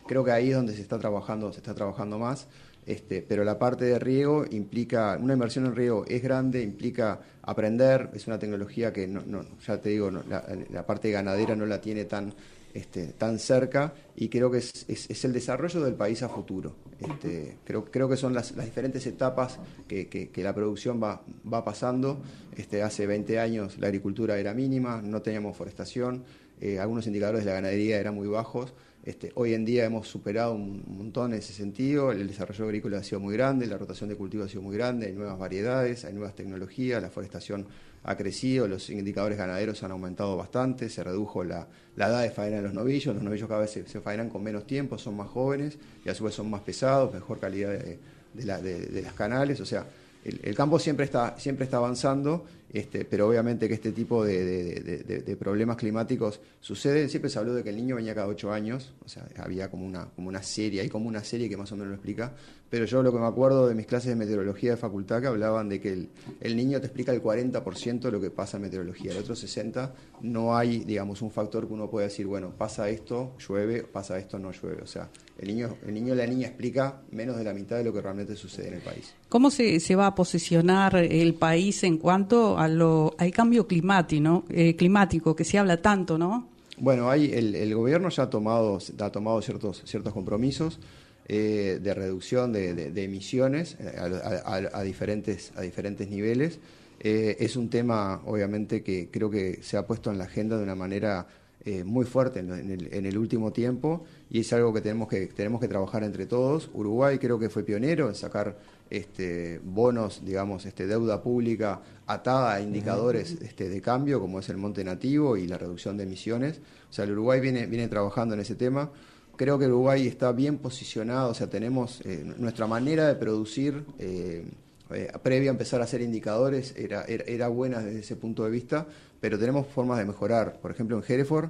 Creo 0.07 0.23
que 0.23 0.33
ahí 0.33 0.51
es 0.51 0.55
donde 0.55 0.75
se 0.75 0.83
está 0.83 0.99
trabajando, 0.99 1.51
se 1.51 1.61
está 1.61 1.75
trabajando 1.75 2.19
más. 2.19 2.47
Este, 2.85 3.23
pero 3.23 3.43
la 3.43 3.59
parte 3.59 3.87
de 3.87 3.99
riego 3.99 4.45
implica, 4.51 5.17
una 5.19 5.33
inversión 5.33 5.65
en 5.65 5.75
riego 5.75 6.05
es 6.09 6.23
grande, 6.23 6.63
implica 6.63 7.21
aprender, 7.41 8.11
es 8.13 8.27
una 8.27 8.39
tecnología 8.39 8.93
que, 8.93 9.07
no, 9.07 9.23
ya 9.67 9.81
te 9.81 9.89
digo, 9.89 10.11
la, 10.11 10.85
parte 10.85 11.11
ganadera 11.11 11.57
no 11.57 11.65
la 11.65 11.81
tiene 11.81 12.05
tan, 12.05 12.35
este, 12.75 13.09
tan 13.09 13.39
cerca 13.39 13.93
y 14.17 14.29
creo 14.29 14.51
que 14.51 14.59
es, 14.59 15.25
el 15.25 15.33
desarrollo 15.33 15.81
del 15.81 15.95
país 15.95 16.23
a 16.23 16.29
futuro. 16.29 16.77
Este, 16.99 17.59
creo, 17.65 17.85
creo 17.85 18.09
que 18.09 18.17
son 18.17 18.33
las, 18.33 18.55
diferentes 18.55 19.07
etapas 19.07 19.59
que, 19.89 20.31
la 20.37 20.55
producción 20.55 21.03
va, 21.03 21.23
va 21.53 21.65
pasando. 21.65 22.21
Este, 22.57 22.83
hace 22.83 23.07
20 23.07 23.39
años 23.39 23.79
la 23.79 23.89
agricultura 23.89 24.39
era 24.39 24.55
mínima, 24.55 25.03
no 25.03 25.23
teníamos 25.23 25.57
forestación, 25.57 26.25
eh, 26.61 26.79
algunos 26.79 27.09
indicadores 27.09 27.45
de 27.45 27.51
la 27.51 27.55
ganadería 27.55 27.99
eran 27.99 28.15
muy 28.15 28.29
bajos. 28.29 28.73
Este, 29.03 29.33
hoy 29.35 29.53
en 29.53 29.65
día 29.65 29.85
hemos 29.85 30.07
superado 30.07 30.55
un 30.55 30.85
montón 30.87 31.33
en 31.33 31.41
ese 31.41 31.53
sentido, 31.53 32.13
el 32.13 32.29
desarrollo 32.29 32.67
agrícola 32.67 32.99
ha 32.99 33.03
sido 33.03 33.19
muy 33.19 33.35
grande, 33.35 33.67
la 33.67 33.77
rotación 33.77 34.09
de 34.09 34.15
cultivos 34.15 34.47
ha 34.47 34.49
sido 34.49 34.63
muy 34.63 34.77
grande, 34.77 35.07
hay 35.07 35.13
nuevas 35.13 35.37
variedades, 35.37 36.05
hay 36.05 36.13
nuevas 36.13 36.37
tecnologías, 36.37 37.03
la 37.03 37.11
forestación 37.11 37.67
ha 38.05 38.17
crecido, 38.17 38.67
los 38.67 38.91
indicadores 38.91 39.39
ganaderos 39.39 39.83
han 39.83 39.93
aumentado 39.93 40.37
bastante, 40.37 40.89
se 40.89 41.05
redujo 41.05 41.45
la, 41.45 41.69
edad 41.97 42.23
de 42.23 42.31
faena 42.31 42.57
de 42.57 42.63
los 42.63 42.75
novillos, 42.75 43.15
los 43.15 43.23
novillos 43.23 43.49
cada 43.49 43.61
vez 43.61 43.71
se, 43.71 44.01
faenan 44.01 44.29
con 44.29 44.43
menos 44.43 44.67
tiempo, 44.67 44.99
son 44.99 45.17
más 45.17 45.29
jóvenes 45.29 45.79
y 46.05 46.09
a 46.09 46.15
su 46.15 46.25
vez 46.25 46.35
son 46.35 46.51
más 46.51 46.63
pesados, 46.63 47.13
mejor 47.13 47.39
calidad 47.39 47.71
de, 47.71 47.99
de 48.35 49.03
las 49.03 49.13
canales, 49.13 49.61
o 49.61 49.67
sea, 49.67 49.87
el, 50.25 50.55
campo 50.55 50.79
siempre 50.79 51.05
está, 51.05 51.37
siempre 51.39 51.65
está 51.65 51.79
avanzando, 51.79 52.45
este, 52.73 53.05
pero 53.05 53.29
obviamente 53.29 53.69
que 53.69 53.75
este 53.75 53.93
tipo 53.93 54.25
de, 54.25 55.37
problemas 55.39 55.77
climáticos 55.77 56.41
suceden. 56.61 57.09
Siempre 57.09 57.31
se 57.31 57.39
habló 57.39 57.55
de 57.55 57.63
que 57.63 57.71
el 57.71 57.77
niño 57.77 57.97
venía 57.97 58.15
cada 58.15 58.29
ocho 58.29 58.53
años, 58.53 58.93
o 59.05 59.09
sea, 59.09 59.29
había 59.37 59.71
como 59.71 59.87
una, 59.87 60.07
como 60.07 60.29
una 60.29 60.43
serie, 60.43 60.81
hay 60.81 60.89
como 60.89 61.09
una 61.09 61.23
serie 61.23 61.49
que 61.49 61.57
más 61.57 61.71
o 61.73 61.77
menos 61.77 61.89
lo 61.89 61.95
explica, 61.95 62.33
pero 62.71 62.87
yo 62.87 63.03
lo 63.03 63.13
que 63.13 63.19
me 63.19 63.27
acuerdo 63.27 63.69
de 63.69 63.75
mis 63.75 63.87
clases 63.87 64.09
de 64.09 64.17
meteorología 64.17 64.71
de 64.71 64.77
facultad 64.79 65.21
que 65.21 65.27
hablaban 65.27 65.69
de 65.69 65.81
que 65.81 66.09
el, 66.41 66.57
niño 66.57 66.81
te 66.81 66.87
explica 66.87 67.13
el 67.13 67.23
40% 67.23 68.01
de 68.01 68.11
lo 68.11 68.21
que 68.21 68.31
pasa 68.31 68.57
en 68.57 68.63
meteorología, 68.63 69.13
el 69.13 69.19
otro 69.19 69.35
60% 69.35 69.91
no 70.23 70.57
hay, 70.57 70.79
digamos, 70.85 71.21
un 71.21 71.31
factor 71.31 71.67
que 71.67 71.75
uno 71.75 71.91
pueda 71.91 72.07
decir, 72.07 72.27
bueno, 72.27 72.55
pasa 72.57 72.89
esto, 72.89 73.37
llueve, 73.47 73.83
pasa 73.83 74.19
esto, 74.19 74.39
no 74.39 74.53
llueve, 74.53 74.81
o 74.83 74.87
sea, 74.87 75.11
el 75.39 75.49
niño, 75.49 75.77
el 75.87 75.93
niño 75.93 76.15
la 76.15 76.27
niña 76.27 76.47
explica 76.49 77.03
menos 77.11 77.37
de 77.37 77.45
la 77.45 77.53
mitad 77.53 77.77
de 77.77 77.85
lo 77.85 77.93
que 77.93 78.01
realmente 78.01 78.37
sucede 78.37 78.69
en 78.69 78.75
el 78.75 78.81
país. 78.81 79.13
¿Cómo 79.29 79.51
se, 79.51 79.81
se 79.81 79.97
va 79.97 80.07
a 80.07 80.15
posicionar 80.15 80.97
el 80.97 81.35
país 81.35 81.83
en 81.85 81.99
cuanto 81.99 82.59
a 82.59 82.62
lo, 82.69 83.15
al 83.19 83.31
cambio 83.31 83.67
climático, 83.67 84.23
¿no? 84.23 84.45
Eh, 84.49 84.77
climático, 84.77 85.35
que 85.35 85.45
se 85.45 85.59
habla 85.59 85.81
tanto, 85.81 86.19
¿no? 86.19 86.49
Bueno, 86.79 87.11
hay, 87.11 87.33
el, 87.33 87.55
el, 87.55 87.75
gobierno 87.75 88.09
ya 88.09 88.25
ha 88.25 88.31
tomado, 88.31 88.79
ha 88.99 89.11
tomado 89.11 89.41
ciertos, 89.43 89.83
ciertos 89.85 90.13
compromisos 90.13 90.81
eh, 91.29 91.79
de 91.81 91.95
reducción 91.95 92.53
de, 92.53 92.91
emisiones 93.05 93.77
eh, 93.79 93.95
a, 93.97 94.83
diferentes, 94.83 95.53
a 95.55 95.61
diferentes 95.61 96.09
niveles. 96.09 96.59
es 96.99 97.57
un 97.57 97.69
tema, 97.69 98.21
obviamente, 98.27 98.83
que 98.83 99.09
creo 99.11 99.31
que 99.31 99.63
se 99.63 99.77
ha 99.77 99.87
puesto 99.87 100.11
en 100.11 100.19
la 100.19 100.25
agenda 100.25 100.57
de 100.57 100.63
una 100.65 100.75
manera 100.75 101.27
eh, 101.65 101.85
muy 101.85 102.05
fuerte 102.05 102.41
en, 102.41 103.07
el, 103.07 103.17
último 103.17 103.53
tiempo 103.53 104.05
y 104.29 104.41
es 104.41 104.53
algo 104.53 104.73
que 104.73 104.81
tenemos 104.81 105.09
que 105.09 105.29
tenemos 105.29 105.61
que 105.61 105.69
trabajar 105.69 106.03
entre 106.03 106.27
todos. 106.27 106.69
Uruguay 106.75 107.19
creo 107.19 107.39
que 107.39 107.49
fue 107.51 107.63
pionero 107.63 108.09
en 108.09 108.17
sacar 108.17 108.59
este, 108.93 109.59
bonos, 109.65 110.23
digamos, 110.23 110.67
este, 110.67 110.87
deuda 110.87 111.23
pública 111.23 111.81
atada 112.07 112.53
a 112.53 112.61
indicadores 112.61 113.39
este, 113.41 113.71
de 113.71 113.81
cambio, 113.81 114.21
como 114.21 114.39
es 114.39 114.51
el 114.51 114.59
monte 114.59 114.85
nativo 114.85 115.39
y 115.39 115.47
la 115.47 115.57
reducción 115.57 115.97
de 115.97 116.03
emisiones. 116.03 116.61
O 116.91 116.93
sea, 116.93 117.07
el 117.07 117.13
Uruguay 117.13 117.41
viene, 117.41 117.65
viene 117.65 117.89
trabajando 117.89 118.35
en 118.35 118.43
ese 118.43 118.55
tema. 118.55 118.91
Creo 119.37 119.59
que 119.59 119.67
Uruguay 119.67 120.07
está 120.07 120.31
bien 120.33 120.59
posicionado, 120.59 121.31
o 121.31 121.35
sea, 121.35 121.49
tenemos 121.49 122.03
eh, 122.05 122.23
nuestra 122.37 122.67
manera 122.67 123.09
de 123.09 123.15
producir. 123.15 123.83
Eh, 123.99 124.45
eh, 124.91 125.11
previo 125.23 125.49
a 125.49 125.53
empezar 125.53 125.81
a 125.81 125.85
hacer 125.85 126.03
indicadores 126.03 126.75
era, 126.77 127.05
era, 127.07 127.49
buena 127.49 127.81
desde 127.81 128.01
ese 128.01 128.17
punto 128.17 128.45
de 128.45 128.51
vista, 128.51 128.87
pero 129.23 129.39
tenemos 129.39 129.67
formas 129.69 129.97
de 129.97 130.05
mejorar. 130.05 130.61
Por 130.61 130.71
ejemplo, 130.71 130.99
en 130.99 131.05
Hereford 131.09 131.49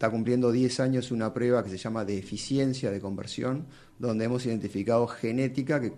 está 0.00 0.10
cumpliendo 0.10 0.50
10 0.50 0.80
años 0.80 1.10
una 1.10 1.34
prueba 1.34 1.62
que 1.62 1.68
se 1.68 1.76
llama 1.76 2.06
de 2.06 2.16
eficiencia 2.16 2.90
de 2.90 3.02
conversión, 3.02 3.66
donde 3.98 4.24
hemos 4.24 4.46
identificado 4.46 5.06
genética 5.06 5.78
que 5.78 5.92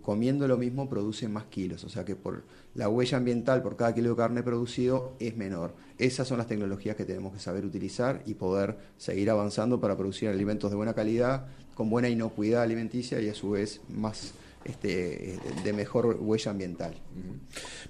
comiendo 0.00 0.48
lo 0.48 0.56
mismo 0.56 0.88
produce 0.88 1.28
más 1.28 1.44
kilos, 1.44 1.84
o 1.84 1.90
sea 1.90 2.06
que 2.06 2.16
por 2.16 2.44
la 2.74 2.88
huella 2.88 3.18
ambiental 3.18 3.60
por 3.60 3.76
cada 3.76 3.94
kilo 3.94 4.08
de 4.08 4.16
carne 4.16 4.42
producido 4.42 5.12
es 5.18 5.36
menor. 5.36 5.74
Esas 5.98 6.26
son 6.26 6.38
las 6.38 6.46
tecnologías 6.46 6.96
que 6.96 7.04
tenemos 7.04 7.34
que 7.34 7.38
saber 7.38 7.66
utilizar 7.66 8.22
y 8.24 8.32
poder 8.32 8.78
seguir 8.96 9.28
avanzando 9.28 9.78
para 9.78 9.94
producir 9.94 10.30
alimentos 10.30 10.70
de 10.70 10.78
buena 10.78 10.94
calidad, 10.94 11.48
con 11.74 11.90
buena 11.90 12.08
inocuidad 12.08 12.62
alimenticia 12.62 13.20
y 13.20 13.28
a 13.28 13.34
su 13.34 13.50
vez 13.50 13.82
más 13.90 14.32
este, 14.64 15.38
de 15.62 15.72
mejor 15.72 16.18
huella 16.20 16.50
ambiental. 16.50 16.94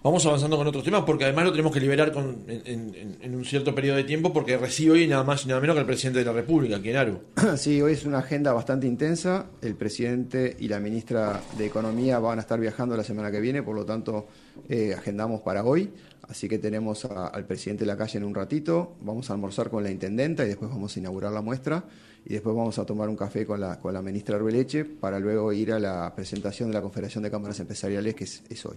Vamos 0.03 0.27
avanzando 0.27 0.57
con 0.57 0.67
otros 0.67 0.85
temas 0.85 1.05
porque 1.05 1.25
además 1.25 1.45
lo 1.45 1.51
tenemos 1.53 1.73
que 1.73 1.81
liberar 1.81 2.13
con, 2.13 2.45
en, 2.49 3.35
un 3.35 3.45
cierto 3.45 3.75
periodo 3.75 3.97
de 3.97 4.05
tiempo 4.05 4.33
porque 4.33 4.57
recibe 4.57 4.93
hoy 4.93 5.07
nada 5.07 5.25
más 5.25 5.45
y 5.45 5.49
nada 5.49 5.61
menos 5.61 5.75
que 5.75 5.81
el 5.81 5.87
presidente 5.87 6.19
de 6.19 6.25
la 6.25 6.33
República, 6.33 6.81
Aru. 7.01 7.21
Sí, 7.57 7.81
hoy 7.81 7.93
es 7.93 8.05
una 8.05 8.19
agenda 8.19 8.53
bastante 8.53 8.87
intensa. 8.87 9.47
El 9.63 9.77
presidente 9.77 10.57
y 10.59 10.69
la 10.69 10.81
ministra 10.81 11.41
de 11.57 11.67
Economía 11.67 12.19
van 12.19 12.39
a 12.39 12.43
estar 12.43 12.61
viajando 12.61 12.97
la 12.97 13.05
semana 13.05 13.31
que 13.31 13.41
viene, 13.41 13.63
por 13.63 13.75
lo 13.75 13.85
tanto 13.85 14.27
eh, 14.69 14.95
agendamos 14.97 15.41
para 15.41 15.65
hoy. 15.65 15.91
Así 16.29 16.49
que 16.49 16.59
tenemos 16.59 17.05
al 17.05 17.47
presidente 17.47 17.85
de 17.85 17.87
la 17.87 17.97
calle 17.97 18.19
en 18.19 18.25
un 18.25 18.35
ratito, 18.35 18.97
vamos 19.01 19.31
a 19.31 19.35
almorzar 19.35 19.71
con 19.71 19.83
la 19.83 19.91
intendenta 19.91 20.45
y 20.45 20.49
después 20.49 20.71
vamos 20.71 20.97
a 20.97 21.01
inaugurar 21.01 21.33
la 21.33 21.43
muestra 21.43 21.85
y 22.25 22.33
después 22.33 22.57
vamos 22.57 22.79
a 22.79 22.87
tomar 22.87 23.09
un 23.09 23.17
café 23.17 23.45
con 23.45 23.61
la, 23.61 23.79
con 23.79 23.93
la 23.93 24.01
ministra 24.01 24.37
Arbeleche 24.37 24.85
para 24.85 25.19
luego 25.19 25.53
ir 25.53 25.73
a 25.73 25.79
la 25.79 26.15
presentación 26.15 26.71
de 26.71 26.75
la 26.75 26.83
Confederación 26.83 27.23
de 27.23 27.31
Cámaras 27.31 27.61
Empresariales 27.61 28.15
que 28.15 28.25
es, 28.25 28.67
hoy. 28.67 28.77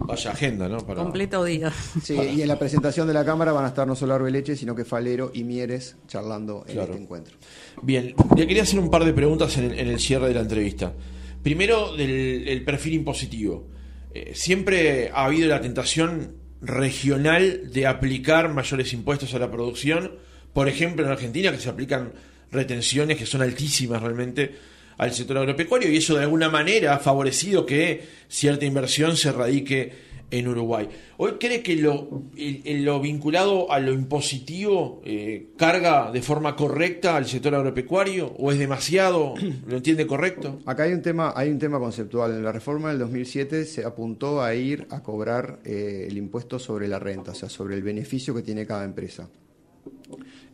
Vaya 0.00 0.32
agenda, 0.32 0.68
¿no? 0.68 0.78
Para... 0.78 1.02
Completo 1.02 1.44
día. 1.44 1.72
Sí, 2.02 2.14
y 2.14 2.42
en 2.42 2.48
la 2.48 2.58
presentación 2.58 3.06
de 3.06 3.14
la 3.14 3.24
Cámara 3.24 3.52
van 3.52 3.64
a 3.64 3.68
estar 3.68 3.86
no 3.86 3.94
solo 3.94 4.14
Arbeleche, 4.14 4.56
sino 4.56 4.74
que 4.74 4.84
Falero 4.84 5.30
y 5.32 5.44
Mieres 5.44 5.96
charlando 6.08 6.64
en 6.66 6.80
este 6.80 6.96
encuentro. 6.96 7.36
Bien, 7.82 8.14
le 8.36 8.46
quería 8.46 8.62
hacer 8.62 8.80
un 8.80 8.90
par 8.90 9.04
de 9.04 9.12
preguntas 9.12 9.56
en 9.58 9.70
el, 9.70 10.00
cierre 10.00 10.28
de 10.28 10.34
la 10.34 10.40
entrevista. 10.40 10.92
Primero, 11.42 11.96
del 11.96 12.64
perfil 12.64 12.94
impositivo. 12.94 13.68
Eh, 14.12 14.32
siempre 14.34 15.10
ha 15.10 15.26
habido 15.26 15.48
la 15.48 15.60
tentación 15.60 16.47
regional 16.60 17.70
de 17.72 17.86
aplicar 17.86 18.52
mayores 18.52 18.92
impuestos 18.92 19.34
a 19.34 19.38
la 19.38 19.50
producción. 19.50 20.12
Por 20.52 20.68
ejemplo, 20.68 21.04
en 21.04 21.12
Argentina, 21.12 21.52
que 21.52 21.58
se 21.58 21.68
aplican 21.68 22.12
retenciones 22.50 23.16
que 23.16 23.26
son 23.26 23.42
altísimas 23.42 24.02
realmente 24.02 24.54
al 24.96 25.12
sector 25.12 25.38
agropecuario 25.38 25.90
y 25.90 25.96
eso 25.96 26.16
de 26.16 26.24
alguna 26.24 26.48
manera 26.48 26.94
ha 26.94 26.98
favorecido 26.98 27.64
que 27.64 28.02
cierta 28.28 28.64
inversión 28.64 29.16
se 29.16 29.30
radique 29.30 30.07
en 30.30 30.48
Uruguay. 30.48 30.88
¿Hoy 31.16 31.32
cree 31.40 31.62
que 31.62 31.76
lo, 31.76 32.22
lo 32.36 33.00
vinculado 33.00 33.72
a 33.72 33.80
lo 33.80 33.92
impositivo 33.92 35.00
eh, 35.04 35.48
carga 35.56 36.10
de 36.12 36.20
forma 36.22 36.54
correcta 36.54 37.16
al 37.16 37.26
sector 37.26 37.54
agropecuario 37.54 38.34
o 38.38 38.52
es 38.52 38.58
demasiado? 38.58 39.34
¿Lo 39.66 39.76
entiende 39.76 40.06
correcto? 40.06 40.60
Acá 40.66 40.84
hay 40.84 40.92
un 40.92 41.02
tema, 41.02 41.32
hay 41.34 41.48
un 41.48 41.58
tema 41.58 41.78
conceptual. 41.78 42.32
En 42.32 42.44
la 42.44 42.52
reforma 42.52 42.90
del 42.90 42.98
2007 42.98 43.64
se 43.64 43.84
apuntó 43.84 44.42
a 44.42 44.54
ir 44.54 44.86
a 44.90 45.02
cobrar 45.02 45.60
eh, 45.64 46.06
el 46.08 46.16
impuesto 46.16 46.58
sobre 46.58 46.88
la 46.88 46.98
renta, 46.98 47.32
o 47.32 47.34
sea, 47.34 47.48
sobre 47.48 47.74
el 47.76 47.82
beneficio 47.82 48.34
que 48.34 48.42
tiene 48.42 48.66
cada 48.66 48.84
empresa. 48.84 49.28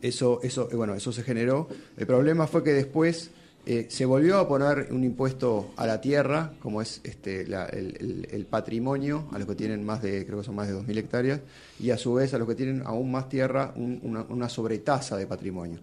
Eso, 0.01 0.39
eso, 0.43 0.69
eh, 0.71 0.75
bueno, 0.75 0.95
eso 0.95 1.11
se 1.11 1.23
generó. 1.23 1.67
El 1.97 2.07
problema 2.07 2.47
fue 2.47 2.63
que 2.63 2.71
después 2.71 3.31
eh, 3.67 3.87
se 3.89 4.05
volvió 4.05 4.37
a 4.37 4.47
poner 4.47 4.89
un 4.91 5.03
impuesto 5.03 5.73
a 5.75 5.87
la 5.87 5.99
tierra, 5.99 6.53
como 6.59 6.83
es 6.83 7.01
este, 7.03 7.41
el, 7.41 8.47
patrimonio, 8.47 9.27
a 9.31 9.39
los 9.39 9.47
que 9.47 9.55
tienen 9.55 9.83
más 9.83 10.03
de, 10.03 10.23
creo 10.25 10.39
que 10.39 10.45
son 10.45 10.55
más 10.55 10.67
de 10.67 10.75
2.000 10.75 10.97
hectáreas, 10.97 11.39
y 11.79 11.89
a 11.89 11.97
su 11.97 12.13
vez 12.13 12.33
a 12.35 12.37
los 12.37 12.47
que 12.47 12.53
tienen 12.53 12.83
aún 12.85 13.11
más 13.11 13.27
tierra, 13.27 13.73
una, 13.75 14.49
sobretasa 14.49 15.17
de 15.17 15.25
patrimonio. 15.25 15.79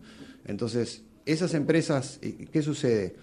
Entonces, 0.47 1.03
esas 1.27 1.55
empresas, 1.55 2.21
eh, 2.23 2.47
¿qué 2.53 2.62
sucede? 2.62 3.16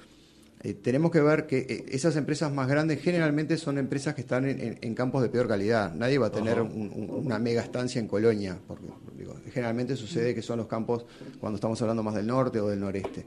Eh, 0.61 0.73
tenemos 0.73 1.09
que 1.11 1.21
ver 1.21 1.47
que 1.47 1.85
esas 1.89 2.17
empresas 2.17 2.51
más 2.51 2.67
grandes 2.67 3.01
generalmente 3.01 3.55
son 3.55 3.77
empresas 3.77 4.13
que 4.13 4.21
están 4.21 4.43
en, 4.45 4.93
campos 4.93 5.21
de 5.21 5.29
peor 5.29 5.47
calidad. 5.47 5.93
Nadie 5.93 6.17
va 6.17 6.27
a 6.27 6.31
tener 6.31 6.59
una 6.59 7.39
mega 7.39 7.61
estancia 7.61 8.01
en 8.01 8.09
Colonia, 8.09 8.59
porque 8.67 9.51
generalmente 9.53 9.95
sucede 9.95 10.35
que 10.35 10.41
son 10.41 10.57
los 10.57 10.67
campos 10.67 11.05
cuando 11.39 11.55
estamos 11.55 11.81
hablando 11.81 12.03
más 12.03 12.15
del 12.15 12.27
norte 12.27 12.59
o 12.59 12.67
del 12.67 12.81
noreste. 12.81 13.25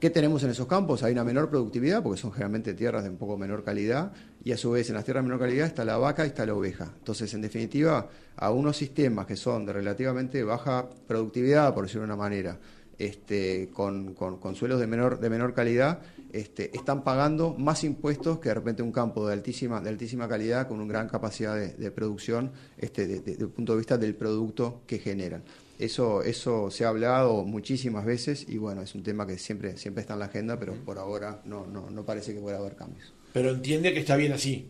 ¿Qué 0.00 0.10
tenemos 0.10 0.44
en 0.44 0.50
esos 0.50 0.68
campos? 0.68 1.02
Hay 1.02 1.12
una 1.12 1.24
menor 1.24 1.50
productividad, 1.50 2.04
porque 2.04 2.20
son 2.20 2.30
generalmente 2.30 2.72
tierras 2.72 3.02
de 3.02 3.10
un 3.10 3.16
poco 3.16 3.36
menor 3.36 3.64
calidad, 3.64 4.12
y 4.44 4.52
a 4.52 4.56
su 4.56 4.70
vez 4.70 4.88
en 4.88 4.94
las 4.94 5.04
tierras 5.04 5.24
de 5.24 5.28
menor 5.28 5.40
calidad 5.40 5.66
está 5.66 5.84
la 5.84 5.96
vaca 5.96 6.24
y 6.24 6.28
está 6.28 6.46
la 6.46 6.54
oveja. 6.54 6.92
Entonces, 6.98 7.34
en 7.34 7.42
definitiva, 7.42 8.08
a 8.36 8.50
unos 8.52 8.76
sistemas 8.76 9.26
que 9.26 9.34
son 9.34 9.66
de 9.66 9.72
relativamente 9.72 10.44
baja 10.44 10.88
productividad, 11.08 11.74
por 11.74 11.84
decirlo 11.84 12.02
de 12.02 12.12
una 12.12 12.16
manera, 12.16 12.60
este, 12.96 13.70
con, 13.72 14.14
suelos 14.54 14.78
de 14.78 14.86
menor, 14.86 15.18
de 15.18 15.30
menor 15.30 15.52
calidad, 15.52 15.98
este, 16.32 16.76
están 16.76 17.02
pagando 17.02 17.54
más 17.58 17.82
impuestos 17.82 18.38
que 18.38 18.50
de 18.50 18.54
repente 18.54 18.84
un 18.84 18.92
campo 18.92 19.26
de 19.26 19.32
altísima, 19.32 19.80
de 19.80 19.88
altísima 19.88 20.28
calidad 20.28 20.68
con 20.68 20.78
una 20.78 20.92
gran 20.92 21.08
capacidad 21.08 21.56
de, 21.56 21.90
producción 21.90 22.52
este, 22.76 23.08
desde 23.08 23.32
el 23.32 23.48
punto 23.48 23.72
de 23.72 23.78
vista 23.78 23.98
del 23.98 24.14
producto 24.14 24.82
que 24.86 24.98
generan. 24.98 25.42
Eso, 25.78 26.22
eso 26.22 26.70
se 26.70 26.84
ha 26.84 26.88
hablado 26.88 27.44
muchísimas 27.44 28.04
veces 28.04 28.44
y 28.48 28.58
bueno, 28.58 28.82
es 28.82 28.94
un 28.94 29.04
tema 29.04 29.26
que 29.26 29.38
siempre, 29.38 29.76
siempre 29.76 30.00
está 30.00 30.14
en 30.14 30.20
la 30.20 30.26
agenda, 30.26 30.58
pero 30.58 30.74
por 30.74 30.98
ahora 30.98 31.40
no, 31.44 31.66
no, 31.66 31.88
no 31.88 32.04
parece 32.04 32.34
que 32.34 32.40
pueda 32.40 32.58
haber 32.58 32.74
cambios. 32.74 33.12
Pero 33.32 33.50
entiende 33.50 33.92
que 33.92 34.00
está 34.00 34.16
bien 34.16 34.32
así. 34.32 34.66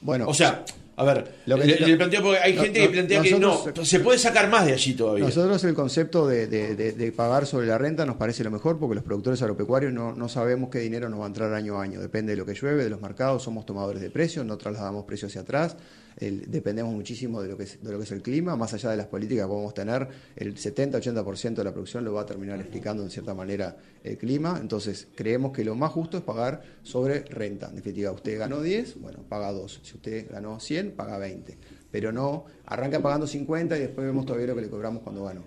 Bueno, 0.00 0.26
o 0.28 0.34
sea, 0.34 0.64
a 0.94 1.04
ver, 1.04 1.34
le, 1.46 1.96
planteo 1.96 2.22
porque 2.22 2.38
hay 2.38 2.56
gente 2.56 2.80
que 2.80 2.88
plantea 2.88 3.22
que 3.22 3.38
no, 3.38 3.64
se 3.82 4.00
puede 4.00 4.18
sacar 4.18 4.50
más 4.50 4.66
de 4.66 4.72
allí 4.72 4.94
todavía. 4.94 5.24
Nosotros 5.24 5.64
el 5.64 5.74
concepto 5.74 6.26
de, 6.26 7.14
pagar 7.16 7.46
sobre 7.46 7.66
la 7.66 7.78
renta 7.78 8.04
nos 8.04 8.16
parece 8.16 8.44
lo 8.44 8.50
mejor 8.50 8.78
porque 8.78 8.94
los 8.94 9.04
productores 9.04 9.40
agropecuarios 9.42 9.92
no, 9.92 10.14
no, 10.14 10.28
sabemos 10.28 10.70
qué 10.70 10.80
dinero 10.80 11.08
nos 11.08 11.20
va 11.20 11.24
a 11.24 11.28
entrar 11.28 11.52
año 11.54 11.78
a 11.78 11.82
año. 11.82 12.00
Depende 12.00 12.32
de 12.32 12.36
lo 12.36 12.46
que 12.46 12.54
llueve, 12.54 12.84
de 12.84 12.90
los 12.90 13.00
mercados, 13.00 13.42
somos 13.42 13.64
tomadores 13.64 14.02
de 14.02 14.10
precios, 14.10 14.44
no 14.44 14.56
trasladamos 14.58 15.04
precios 15.04 15.30
hacia 15.30 15.42
atrás 15.42 15.76
dependemos 16.18 16.92
muchísimo 16.92 17.42
de 17.42 17.48
lo, 17.48 17.56
que 17.56 17.64
es, 17.64 17.82
de 17.82 17.90
lo 17.90 17.98
que 17.98 18.04
es 18.04 18.12
el 18.12 18.22
clima, 18.22 18.56
más 18.56 18.74
allá 18.74 18.90
de 18.90 18.96
las 18.96 19.06
políticas 19.06 19.44
que 19.44 19.48
podemos 19.48 19.74
tener, 19.74 20.08
el 20.36 20.54
70-80% 20.54 21.54
de 21.54 21.64
la 21.64 21.72
producción 21.72 22.04
lo 22.04 22.12
va 22.12 22.22
a 22.22 22.26
terminar 22.26 22.60
explicando 22.60 23.02
en 23.02 23.10
cierta 23.10 23.34
manera 23.34 23.76
el 24.04 24.18
clima, 24.18 24.58
entonces 24.60 25.08
creemos 25.14 25.52
que 25.52 25.64
lo 25.64 25.74
más 25.74 25.90
justo 25.92 26.16
es 26.18 26.22
pagar 26.22 26.62
sobre 26.82 27.20
renta. 27.24 27.68
En 27.68 27.76
definitiva, 27.76 28.12
usted 28.12 28.38
ganó 28.38 28.60
10, 28.60 29.00
bueno, 29.00 29.20
paga 29.28 29.52
2, 29.52 29.80
si 29.82 29.94
usted 29.94 30.30
ganó 30.30 30.60
100, 30.60 30.81
paga 30.90 31.18
20, 31.18 31.56
pero 31.90 32.12
no 32.12 32.44
arranca 32.66 33.00
pagando 33.00 33.26
50 33.26 33.76
y 33.76 33.80
después 33.80 34.06
vemos 34.06 34.26
todavía 34.26 34.48
lo 34.48 34.56
que 34.56 34.62
le 34.62 34.68
cobramos 34.68 35.02
cuando 35.02 35.24
ganó. 35.24 35.44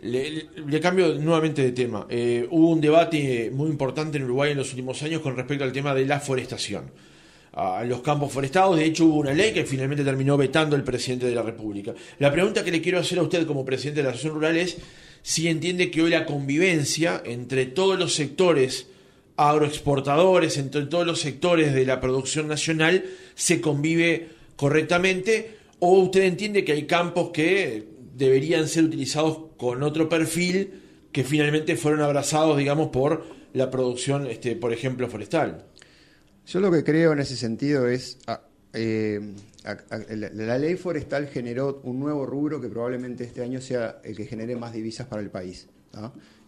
Le, 0.00 0.80
cambio 0.80 1.14
nuevamente 1.14 1.62
de 1.62 1.72
tema. 1.72 2.06
Eh, 2.08 2.46
hubo 2.50 2.70
un 2.70 2.80
debate 2.80 3.50
muy 3.52 3.68
importante 3.68 4.18
en 4.18 4.24
Uruguay 4.24 4.52
en 4.52 4.58
los 4.58 4.70
últimos 4.70 5.02
años 5.02 5.20
con 5.20 5.36
respecto 5.36 5.64
al 5.64 5.72
tema 5.72 5.94
de 5.94 6.06
la 6.06 6.20
forestación 6.20 6.90
a 7.52 7.84
los 7.84 8.00
campos 8.00 8.32
forestados. 8.32 8.76
De 8.78 8.84
hecho, 8.84 9.04
hubo 9.06 9.16
una 9.16 9.32
ley 9.32 9.52
que 9.52 9.64
finalmente 9.64 10.04
terminó 10.04 10.36
vetando 10.36 10.76
el 10.76 10.82
presidente 10.82 11.26
de 11.26 11.34
la 11.34 11.42
República. 11.42 11.94
La 12.18 12.32
pregunta 12.32 12.64
que 12.64 12.70
le 12.70 12.80
quiero 12.80 12.98
hacer 12.98 13.18
a 13.18 13.22
usted 13.22 13.46
como 13.46 13.64
presidente 13.64 14.00
de 14.00 14.04
la 14.04 14.10
Asociación 14.10 14.34
Rural 14.34 14.56
es 14.56 14.78
si 15.22 15.48
entiende 15.48 15.90
que 15.90 16.02
hoy 16.02 16.10
la 16.10 16.26
convivencia 16.26 17.22
entre 17.24 17.66
todos 17.66 17.98
los 17.98 18.14
sectores 18.14 18.88
agroexportadores, 19.50 20.56
entre 20.58 20.86
todos 20.86 21.06
los 21.06 21.20
sectores 21.20 21.74
de 21.74 21.84
la 21.86 22.00
producción 22.00 22.48
nacional, 22.48 23.04
se 23.34 23.60
convive 23.60 24.28
correctamente, 24.56 25.56
o 25.78 25.98
usted 25.98 26.22
entiende 26.22 26.64
que 26.64 26.72
hay 26.72 26.86
campos 26.86 27.30
que 27.32 27.86
deberían 28.14 28.68
ser 28.68 28.84
utilizados 28.84 29.38
con 29.56 29.82
otro 29.82 30.08
perfil 30.08 30.82
que 31.12 31.24
finalmente 31.24 31.76
fueron 31.76 32.00
abrazados, 32.00 32.56
digamos, 32.56 32.88
por 32.88 33.24
la 33.52 33.70
producción, 33.70 34.26
este, 34.26 34.56
por 34.56 34.72
ejemplo, 34.72 35.08
forestal. 35.08 35.66
Yo 36.46 36.60
lo 36.60 36.70
que 36.70 36.82
creo 36.82 37.12
en 37.12 37.20
ese 37.20 37.36
sentido 37.36 37.86
es, 37.86 38.18
ah, 38.26 38.40
eh, 38.72 39.20
la, 39.64 40.58
ley 40.58 40.76
forestal 40.76 41.28
generó 41.28 41.80
un 41.84 42.00
nuevo 42.00 42.26
rubro 42.26 42.60
que 42.60 42.68
probablemente 42.68 43.24
este 43.24 43.42
año 43.42 43.60
sea 43.60 44.00
el 44.02 44.16
que 44.16 44.26
genere 44.26 44.56
más 44.56 44.72
divisas 44.72 45.06
para 45.06 45.22
el 45.22 45.30
país, 45.30 45.68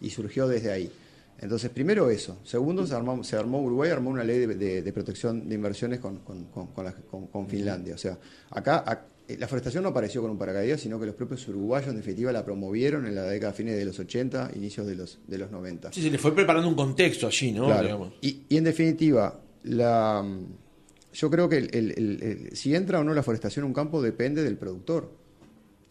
y 0.01 0.09
surgió 0.09 0.47
desde 0.47 0.71
ahí. 0.71 0.91
Entonces, 1.39 1.69
primero 1.69 2.09
eso. 2.09 2.39
Segundo, 2.43 2.87
se 2.87 2.95
armó, 2.95 3.23
se 3.23 3.35
armó 3.35 3.61
Uruguay, 3.61 3.91
armó 3.91 4.09
una 4.09 4.23
ley 4.23 4.45
de, 4.45 4.93
protección 4.93 5.47
de 5.47 5.55
inversiones 5.55 5.99
con, 5.99 6.19
con, 6.19 7.47
Finlandia. 7.47 7.95
O 7.95 7.97
sea, 7.97 8.17
acá 8.49 9.07
la 9.27 9.47
forestación 9.47 9.83
no 9.83 9.89
apareció 9.89 10.21
con 10.21 10.31
un 10.31 10.37
paracaídas, 10.37 10.81
sino 10.81 10.99
que 10.99 11.05
los 11.07 11.15
propios 11.15 11.47
uruguayos 11.47 11.89
en 11.89 11.97
definitiva 11.97 12.31
la 12.31 12.45
promovieron 12.45 13.05
en 13.07 13.15
la 13.15 13.23
década 13.23 13.53
fines 13.53 13.75
de 13.75 13.85
los 13.85 13.99
80, 13.99 14.51
inicios 14.55 14.85
de 14.85 14.95
los, 14.95 15.19
de 15.27 15.37
los 15.37 15.51
90. 15.51 15.91
Sí, 15.91 16.01
se 16.01 16.09
le 16.09 16.17
fue 16.17 16.33
preparando 16.33 16.69
un 16.69 16.75
contexto 16.75 17.27
allí, 17.27 17.51
¿no? 17.51 18.13
Y, 18.21 18.43
y 18.47 18.57
en 18.57 18.63
definitiva, 18.63 19.39
la, 19.63 20.23
yo 21.15 21.29
creo 21.31 21.49
que 21.49 21.57
el, 21.57 22.49
si 22.53 22.75
entra 22.75 22.99
o 22.99 23.03
no 23.03 23.13
la 23.13 23.23
forestación 23.23 23.63
en 23.63 23.67
un 23.67 23.73
campo 23.73 24.01
depende 24.01 24.43
del 24.43 24.57
productor. 24.57 25.11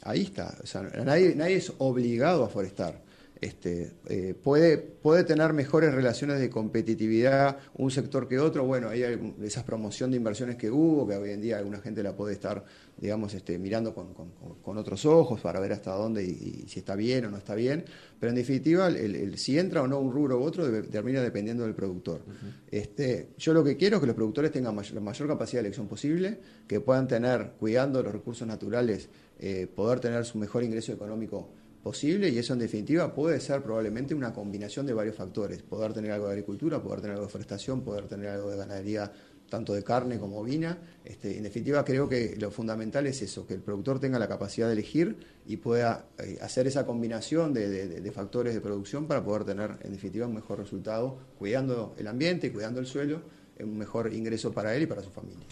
Ahí 0.02 0.22
está. 0.22 0.54
O 0.62 0.66
sea, 0.66 0.82
nadie, 0.82 1.34
nadie 1.34 1.56
es 1.56 1.72
obligado 1.78 2.44
a 2.44 2.48
forestar. 2.48 3.02
Este, 3.44 3.92
eh, 4.08 4.34
puede, 4.42 4.78
puede 4.78 5.22
tener 5.22 5.52
mejores 5.52 5.92
relaciones 5.94 6.40
de 6.40 6.48
competitividad 6.48 7.58
un 7.74 7.90
sector 7.90 8.26
que 8.26 8.38
otro. 8.38 8.64
Bueno, 8.64 8.88
hay 8.88 9.34
esa 9.42 9.66
promoción 9.66 10.10
de 10.10 10.16
inversiones 10.16 10.56
que 10.56 10.70
hubo, 10.70 11.06
que 11.06 11.14
hoy 11.14 11.30
en 11.30 11.42
día 11.42 11.58
alguna 11.58 11.78
gente 11.78 12.02
la 12.02 12.16
puede 12.16 12.32
estar, 12.32 12.64
digamos, 12.96 13.34
este, 13.34 13.58
mirando 13.58 13.94
con, 13.94 14.78
otros 14.78 15.04
ojos 15.04 15.42
para 15.42 15.60
ver 15.60 15.72
hasta 15.72 15.92
dónde 15.92 16.24
y, 16.24 16.64
si 16.68 16.78
está 16.78 16.96
bien 16.96 17.26
o 17.26 17.30
no 17.30 17.36
está 17.36 17.54
bien. 17.54 17.84
Pero 18.18 18.30
en 18.30 18.36
definitiva, 18.36 18.88
el, 18.88 19.36
si 19.36 19.58
entra 19.58 19.82
o 19.82 19.86
no 19.86 19.98
un 19.98 20.10
rubro 20.10 20.40
u 20.40 20.42
otro 20.42 20.64
termina 20.84 21.20
dependiendo 21.20 21.64
del 21.64 21.74
productor. 21.74 22.22
este, 22.70 23.28
yo 23.36 23.52
lo 23.52 23.62
que 23.62 23.76
quiero 23.76 23.96
es 23.96 24.00
que 24.00 24.06
los 24.06 24.16
productores 24.16 24.52
tengan 24.52 24.74
la 24.74 25.00
mayor 25.00 25.28
capacidad 25.28 25.60
de 25.60 25.66
elección 25.66 25.86
posible, 25.86 26.40
que 26.66 26.80
puedan 26.80 27.06
tener, 27.06 27.52
cuidando 27.58 28.02
los 28.02 28.12
recursos 28.12 28.48
naturales, 28.48 29.10
eh, 29.38 29.66
poder 29.66 30.00
tener 30.00 30.24
su 30.24 30.38
mejor 30.38 30.64
ingreso 30.64 30.92
económico 30.92 31.50
posible 31.84 32.30
y 32.30 32.38
eso 32.38 32.54
en 32.54 32.58
definitiva 32.58 33.14
puede 33.14 33.38
ser 33.38 33.62
probablemente 33.62 34.14
una 34.14 34.32
combinación 34.32 34.86
de 34.86 34.94
varios 34.94 35.14
factores, 35.14 35.62
poder 35.62 35.92
tener 35.92 36.10
algo 36.10 36.26
de 36.26 36.32
agricultura, 36.32 36.82
poder 36.82 37.02
tener 37.02 37.12
algo 37.14 37.26
de 37.26 37.32
forestación, 37.32 37.82
poder 37.82 38.08
tener 38.08 38.30
algo 38.30 38.50
de 38.50 38.56
ganadería 38.56 39.12
tanto 39.50 39.74
de 39.74 39.84
carne 39.84 40.18
como 40.18 40.38
ovina. 40.38 40.78
Este, 41.04 41.36
en 41.36 41.44
definitiva 41.44 41.84
creo 41.84 42.08
que 42.08 42.36
lo 42.40 42.50
fundamental 42.50 43.06
es 43.06 43.20
eso, 43.20 43.46
que 43.46 43.54
el 43.54 43.60
productor 43.60 44.00
tenga 44.00 44.18
la 44.18 44.26
capacidad 44.26 44.66
de 44.66 44.72
elegir 44.72 45.18
y 45.46 45.58
pueda 45.58 46.06
eh, 46.18 46.38
hacer 46.40 46.66
esa 46.66 46.86
combinación 46.86 47.52
de, 47.52 48.10
factores 48.12 48.54
de 48.54 48.62
producción 48.62 49.06
para 49.06 49.22
poder 49.22 49.44
tener 49.44 49.72
en 49.82 49.92
definitiva 49.92 50.26
un 50.26 50.34
mejor 50.34 50.58
resultado, 50.58 51.18
cuidando 51.38 51.94
el 51.98 52.06
ambiente, 52.06 52.50
cuidando 52.50 52.80
el 52.80 52.86
suelo, 52.86 53.20
un 53.60 53.76
mejor 53.76 54.12
ingreso 54.12 54.52
para 54.52 54.74
él 54.74 54.84
y 54.84 54.86
para 54.86 55.02
su 55.02 55.10
familia. 55.10 55.44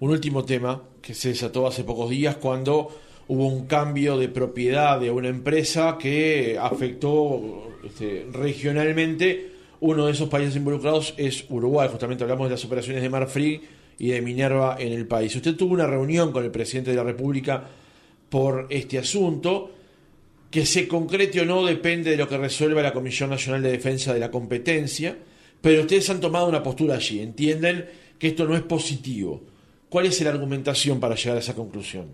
Un 0.00 0.10
último 0.10 0.44
tema 0.44 0.82
que 1.00 1.14
se 1.14 1.30
desató 1.30 1.66
hace 1.66 1.82
pocos 1.82 2.10
días 2.10 2.36
cuando 2.36 2.90
hubo 3.28 3.46
un 3.46 3.66
cambio 3.66 4.18
de 4.18 4.28
propiedad 4.28 4.98
de 4.98 5.10
una 5.10 5.28
empresa 5.28 5.96
que 5.98 6.58
afectó 6.60 7.76
este, 7.84 8.26
regionalmente. 8.32 9.52
Uno 9.80 10.06
de 10.06 10.12
esos 10.12 10.28
países 10.28 10.56
involucrados 10.56 11.14
es 11.16 11.44
Uruguay. 11.48 11.88
Justamente 11.90 12.24
hablamos 12.24 12.48
de 12.48 12.52
las 12.52 12.64
operaciones 12.64 13.02
de 13.02 13.10
Marfrig 13.10 13.60
y 13.98 14.08
de 14.08 14.22
Minerva 14.22 14.76
en 14.78 14.92
el 14.92 15.06
país. 15.06 15.36
Usted 15.36 15.56
tuvo 15.56 15.74
una 15.74 15.86
reunión 15.86 16.32
con 16.32 16.42
el 16.42 16.50
presidente 16.50 16.90
de 16.90 16.96
la 16.96 17.04
República 17.04 17.64
por 18.28 18.66
este 18.70 18.98
asunto. 18.98 19.72
Que 20.50 20.64
se 20.64 20.88
concrete 20.88 21.42
o 21.42 21.44
no 21.44 21.66
depende 21.66 22.12
de 22.12 22.16
lo 22.16 22.26
que 22.26 22.38
resuelva 22.38 22.80
la 22.80 22.94
Comisión 22.94 23.28
Nacional 23.28 23.62
de 23.62 23.70
Defensa 23.70 24.14
de 24.14 24.20
la 24.20 24.30
Competencia, 24.30 25.14
pero 25.60 25.82
ustedes 25.82 26.08
han 26.08 26.20
tomado 26.20 26.48
una 26.48 26.62
postura 26.62 26.94
allí, 26.94 27.20
entienden 27.20 27.84
que 28.18 28.28
esto 28.28 28.46
no 28.46 28.56
es 28.56 28.62
positivo. 28.62 29.42
¿Cuál 29.90 30.06
es 30.06 30.18
la 30.22 30.30
argumentación 30.30 31.00
para 31.00 31.16
llegar 31.16 31.36
a 31.36 31.40
esa 31.40 31.54
conclusión? 31.54 32.06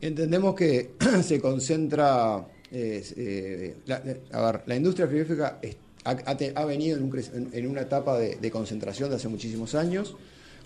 Entendemos 0.00 0.54
que 0.54 0.92
se 1.22 1.40
concentra, 1.40 2.46
eh, 2.72 3.76
la, 3.86 4.02
a 4.32 4.52
ver, 4.52 4.62
la 4.66 4.76
industria 4.76 5.06
frigorífica 5.06 5.60
ha, 6.04 6.64
venido 6.64 6.98
en, 6.98 7.66
una 7.66 7.82
etapa 7.82 8.18
de, 8.18 8.50
concentración 8.50 9.10
de 9.10 9.16
hace 9.16 9.28
muchísimos 9.28 9.74
años. 9.74 10.16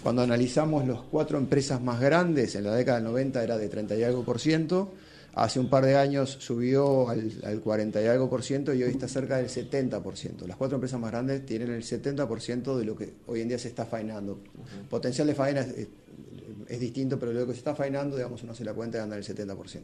Cuando 0.03 0.23
analizamos 0.23 0.87
los 0.87 1.03
cuatro 1.05 1.38
empresas 1.38 1.81
más 1.81 2.01
grandes, 2.01 2.55
en 2.55 2.64
la 2.64 2.75
década 2.75 2.99
del 2.99 3.07
90 3.07 3.42
era 3.42 3.57
de 3.57 3.68
30 3.68 3.97
y 3.97 4.03
algo 4.03 4.23
por 4.23 4.38
ciento, 4.38 4.92
hace 5.35 5.59
un 5.59 5.68
par 5.68 5.85
de 5.85 5.97
años 5.97 6.37
subió 6.40 7.09
al, 7.09 7.61
40 7.62 8.03
y 8.03 8.07
algo 8.07 8.29
por 8.29 8.42
ciento 8.42 8.75
y 8.75 8.83
hoy 8.83 8.90
está 8.90 9.09
cerca 9.09 9.38
del 9.38 9.49
70 9.49 10.03
por 10.03 10.16
ciento. 10.16 10.47
Las 10.47 10.57
cuatro 10.57 10.77
empresas 10.77 11.01
más 11.01 11.11
grandes 11.11 11.44
tienen 11.47 11.70
el 11.73 11.83
70 11.83 12.29
por 12.29 12.40
ciento 12.40 12.79
de 12.79 12.85
lo 12.85 12.97
que 12.97 13.14
hoy 13.27 13.40
en 13.40 13.49
día 13.49 13.59
se 13.59 13.68
está 13.68 13.87
faenando. 13.87 14.38
Potencial 14.90 15.27
de 15.27 15.35
faena 15.35 15.61
es 15.62 15.88
distinto, 16.80 17.18
pero 17.18 17.32
lo 17.32 17.46
que 17.46 17.52
se 17.52 17.58
está 17.58 17.74
faenando, 17.74 18.16
digamos, 18.16 18.42
uno 18.42 18.54
se 18.54 18.64
la 18.64 18.74
cuenta 18.74 18.98
y 18.98 19.00
anda 19.00 19.16
en 19.16 19.22
el 19.22 19.28
70%. 19.28 19.82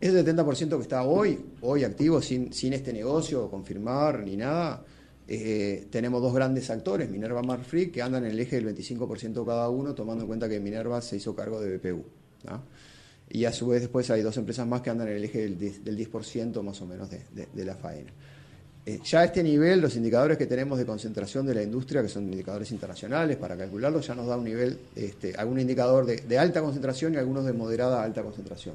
Ese 0.00 0.24
70% 0.24 0.76
que 0.76 0.82
está 0.82 1.04
hoy, 1.04 1.38
hoy 1.60 1.84
activo, 1.84 2.20
sin, 2.20 2.52
sin 2.52 2.72
este 2.72 2.92
negocio, 2.92 3.48
confirmar 3.48 4.20
ni 4.24 4.36
nada, 4.36 4.84
eh, 5.28 5.86
tenemos 5.90 6.20
dos 6.20 6.34
grandes 6.34 6.68
actores, 6.70 7.08
Minerva 7.08 7.42
Marfree, 7.42 7.90
que 7.90 8.02
andan 8.02 8.24
en 8.24 8.32
el 8.32 8.40
eje 8.40 8.60
del 8.60 8.76
25% 8.76 9.46
cada 9.46 9.68
uno, 9.68 9.94
tomando 9.94 10.22
en 10.22 10.28
cuenta 10.28 10.48
que 10.48 10.58
Minerva 10.58 11.00
se 11.00 11.16
hizo 11.16 11.34
cargo 11.34 11.60
de 11.60 11.76
BPU. 11.76 12.04
Y 13.30 13.44
a 13.44 13.52
su 13.52 13.68
vez 13.68 13.80
después 13.82 14.10
hay 14.10 14.22
dos 14.22 14.36
empresas 14.36 14.66
más 14.66 14.82
que 14.82 14.90
andan 14.90 15.08
en 15.08 15.16
el 15.16 15.24
eje 15.24 15.48
del 15.48 15.58
10%, 15.58 16.62
más 16.62 16.80
o 16.82 16.86
menos 16.86 17.08
de 17.08 17.64
la 17.64 17.76
faena. 17.76 18.12
Eh, 18.84 18.98
ya 19.04 19.20
a 19.20 19.24
este 19.24 19.44
nivel, 19.44 19.80
los 19.80 19.94
indicadores 19.94 20.36
que 20.36 20.46
tenemos 20.46 20.76
de 20.76 20.84
concentración 20.84 21.46
de 21.46 21.54
la 21.54 21.62
industria, 21.62 22.02
que 22.02 22.08
son 22.08 22.24
indicadores 22.24 22.72
internacionales, 22.72 23.36
para 23.36 23.56
calcularlos, 23.56 24.04
ya 24.04 24.14
nos 24.16 24.26
da 24.26 24.36
un 24.36 24.42
nivel, 24.42 24.76
este, 24.96 25.36
algún 25.36 25.60
indicador 25.60 26.04
de, 26.04 26.38
alta 26.38 26.60
concentración 26.60 27.14
y 27.14 27.16
algunos 27.16 27.44
de 27.44 27.52
moderada 27.52 28.02
alta 28.02 28.22
concentración. 28.24 28.74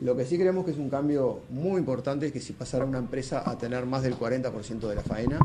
Lo 0.00 0.16
que 0.16 0.24
sí 0.24 0.38
creemos 0.38 0.64
que 0.64 0.70
es 0.70 0.76
un 0.76 0.88
cambio 0.88 1.40
muy 1.50 1.80
importante 1.80 2.26
es 2.26 2.32
que 2.32 2.38
si 2.38 2.52
pasara 2.52 2.84
una 2.84 2.98
empresa 2.98 3.42
a 3.44 3.58
tener 3.58 3.84
más 3.84 4.04
del 4.04 4.14
40% 4.16 4.88
de 4.88 4.94
la 4.94 5.02
faena, 5.02 5.40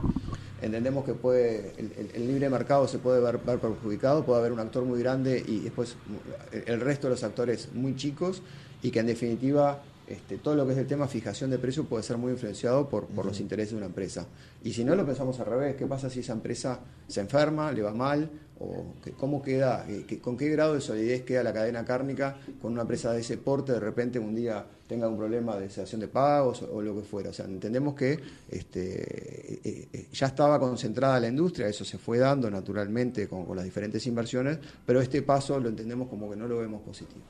entendemos 0.61 1.03
que 1.03 1.15
puede 1.15 1.73
el, 1.79 2.27
libre 2.27 2.47
mercado 2.51 2.87
se 2.87 2.99
puede 2.99 3.19
ver, 3.19 3.39
ver, 3.39 3.57
perjudicado, 3.57 4.23
puede 4.23 4.39
haber 4.39 4.51
un 4.51 4.59
actor 4.59 4.83
muy 4.85 4.99
grande 4.99 5.43
y 5.45 5.61
después 5.61 5.95
el 6.51 6.81
resto 6.81 7.07
de 7.07 7.11
los 7.11 7.23
actores 7.23 7.69
muy 7.73 7.95
chicos 7.95 8.43
y 8.83 8.91
que 8.91 8.99
en 8.99 9.07
definitiva 9.07 9.81
este, 10.07 10.37
todo 10.37 10.55
lo 10.55 10.65
que 10.65 10.73
es 10.73 10.77
el 10.77 10.87
tema 10.87 11.07
fijación 11.07 11.49
de 11.49 11.59
precio 11.59 11.83
puede 11.83 12.03
ser 12.03 12.17
muy 12.17 12.31
influenciado 12.31 12.87
por, 12.87 13.07
los 13.13 13.39
intereses 13.39 13.71
de 13.71 13.77
una 13.77 13.87
empresa. 13.87 14.25
Y 14.63 14.71
si 14.71 14.83
no 14.83 14.95
lo 14.95 15.05
pensamos 15.05 15.39
al 15.39 15.47
revés, 15.47 15.75
¿qué 15.75 15.85
pasa 15.85 16.09
si 16.09 16.21
esa 16.21 16.33
empresa 16.33 16.79
se 17.07 17.21
enferma, 17.21 17.71
le 17.71 17.81
va 17.81 17.93
mal? 17.93 18.29
¿O 18.59 18.95
cómo 19.17 19.41
queda, 19.41 19.85
eh, 19.87 20.17
con 20.19 20.35
qué 20.35 20.49
grado 20.49 20.73
de 20.73 20.81
solidez 20.81 21.21
queda 21.21 21.43
la 21.43 21.53
cadena 21.53 21.85
cárnica 21.85 22.37
con 22.59 22.73
una 22.73 22.81
empresa 22.81 23.13
de 23.13 23.21
ese 23.21 23.37
porte 23.37 23.71
de 23.71 23.79
repente 23.79 24.17
un 24.17 24.33
día 24.33 24.65
tenga 24.87 25.07
un 25.07 25.15
problema 25.15 25.57
de 25.57 25.69
cesación 25.69 26.01
de 26.01 26.07
pagos 26.07 26.63
o, 26.63 26.81
lo 26.81 26.95
que 26.95 27.01
fuera? 27.03 27.29
O 27.29 27.33
sea, 27.33 27.45
entendemos 27.45 27.93
que 27.93 28.19
este, 28.49 29.59
eh, 29.63 29.87
eh, 29.93 30.07
ya 30.11 30.27
estaba 30.27 30.59
concentrada 30.59 31.19
la 31.19 31.27
industria, 31.27 31.67
eso 31.67 31.85
se 31.85 31.99
fue 31.99 32.17
dando 32.17 32.49
naturalmente 32.49 33.27
con, 33.27 33.45
las 33.55 33.65
diferentes 33.65 34.07
inversiones, 34.07 34.57
pero 34.85 35.01
este 35.01 35.21
paso 35.21 35.59
lo 35.59 35.69
entendemos 35.69 36.07
como 36.07 36.27
que 36.27 36.35
no 36.35 36.47
lo 36.47 36.57
vemos 36.57 36.81
positivo. 36.81 37.21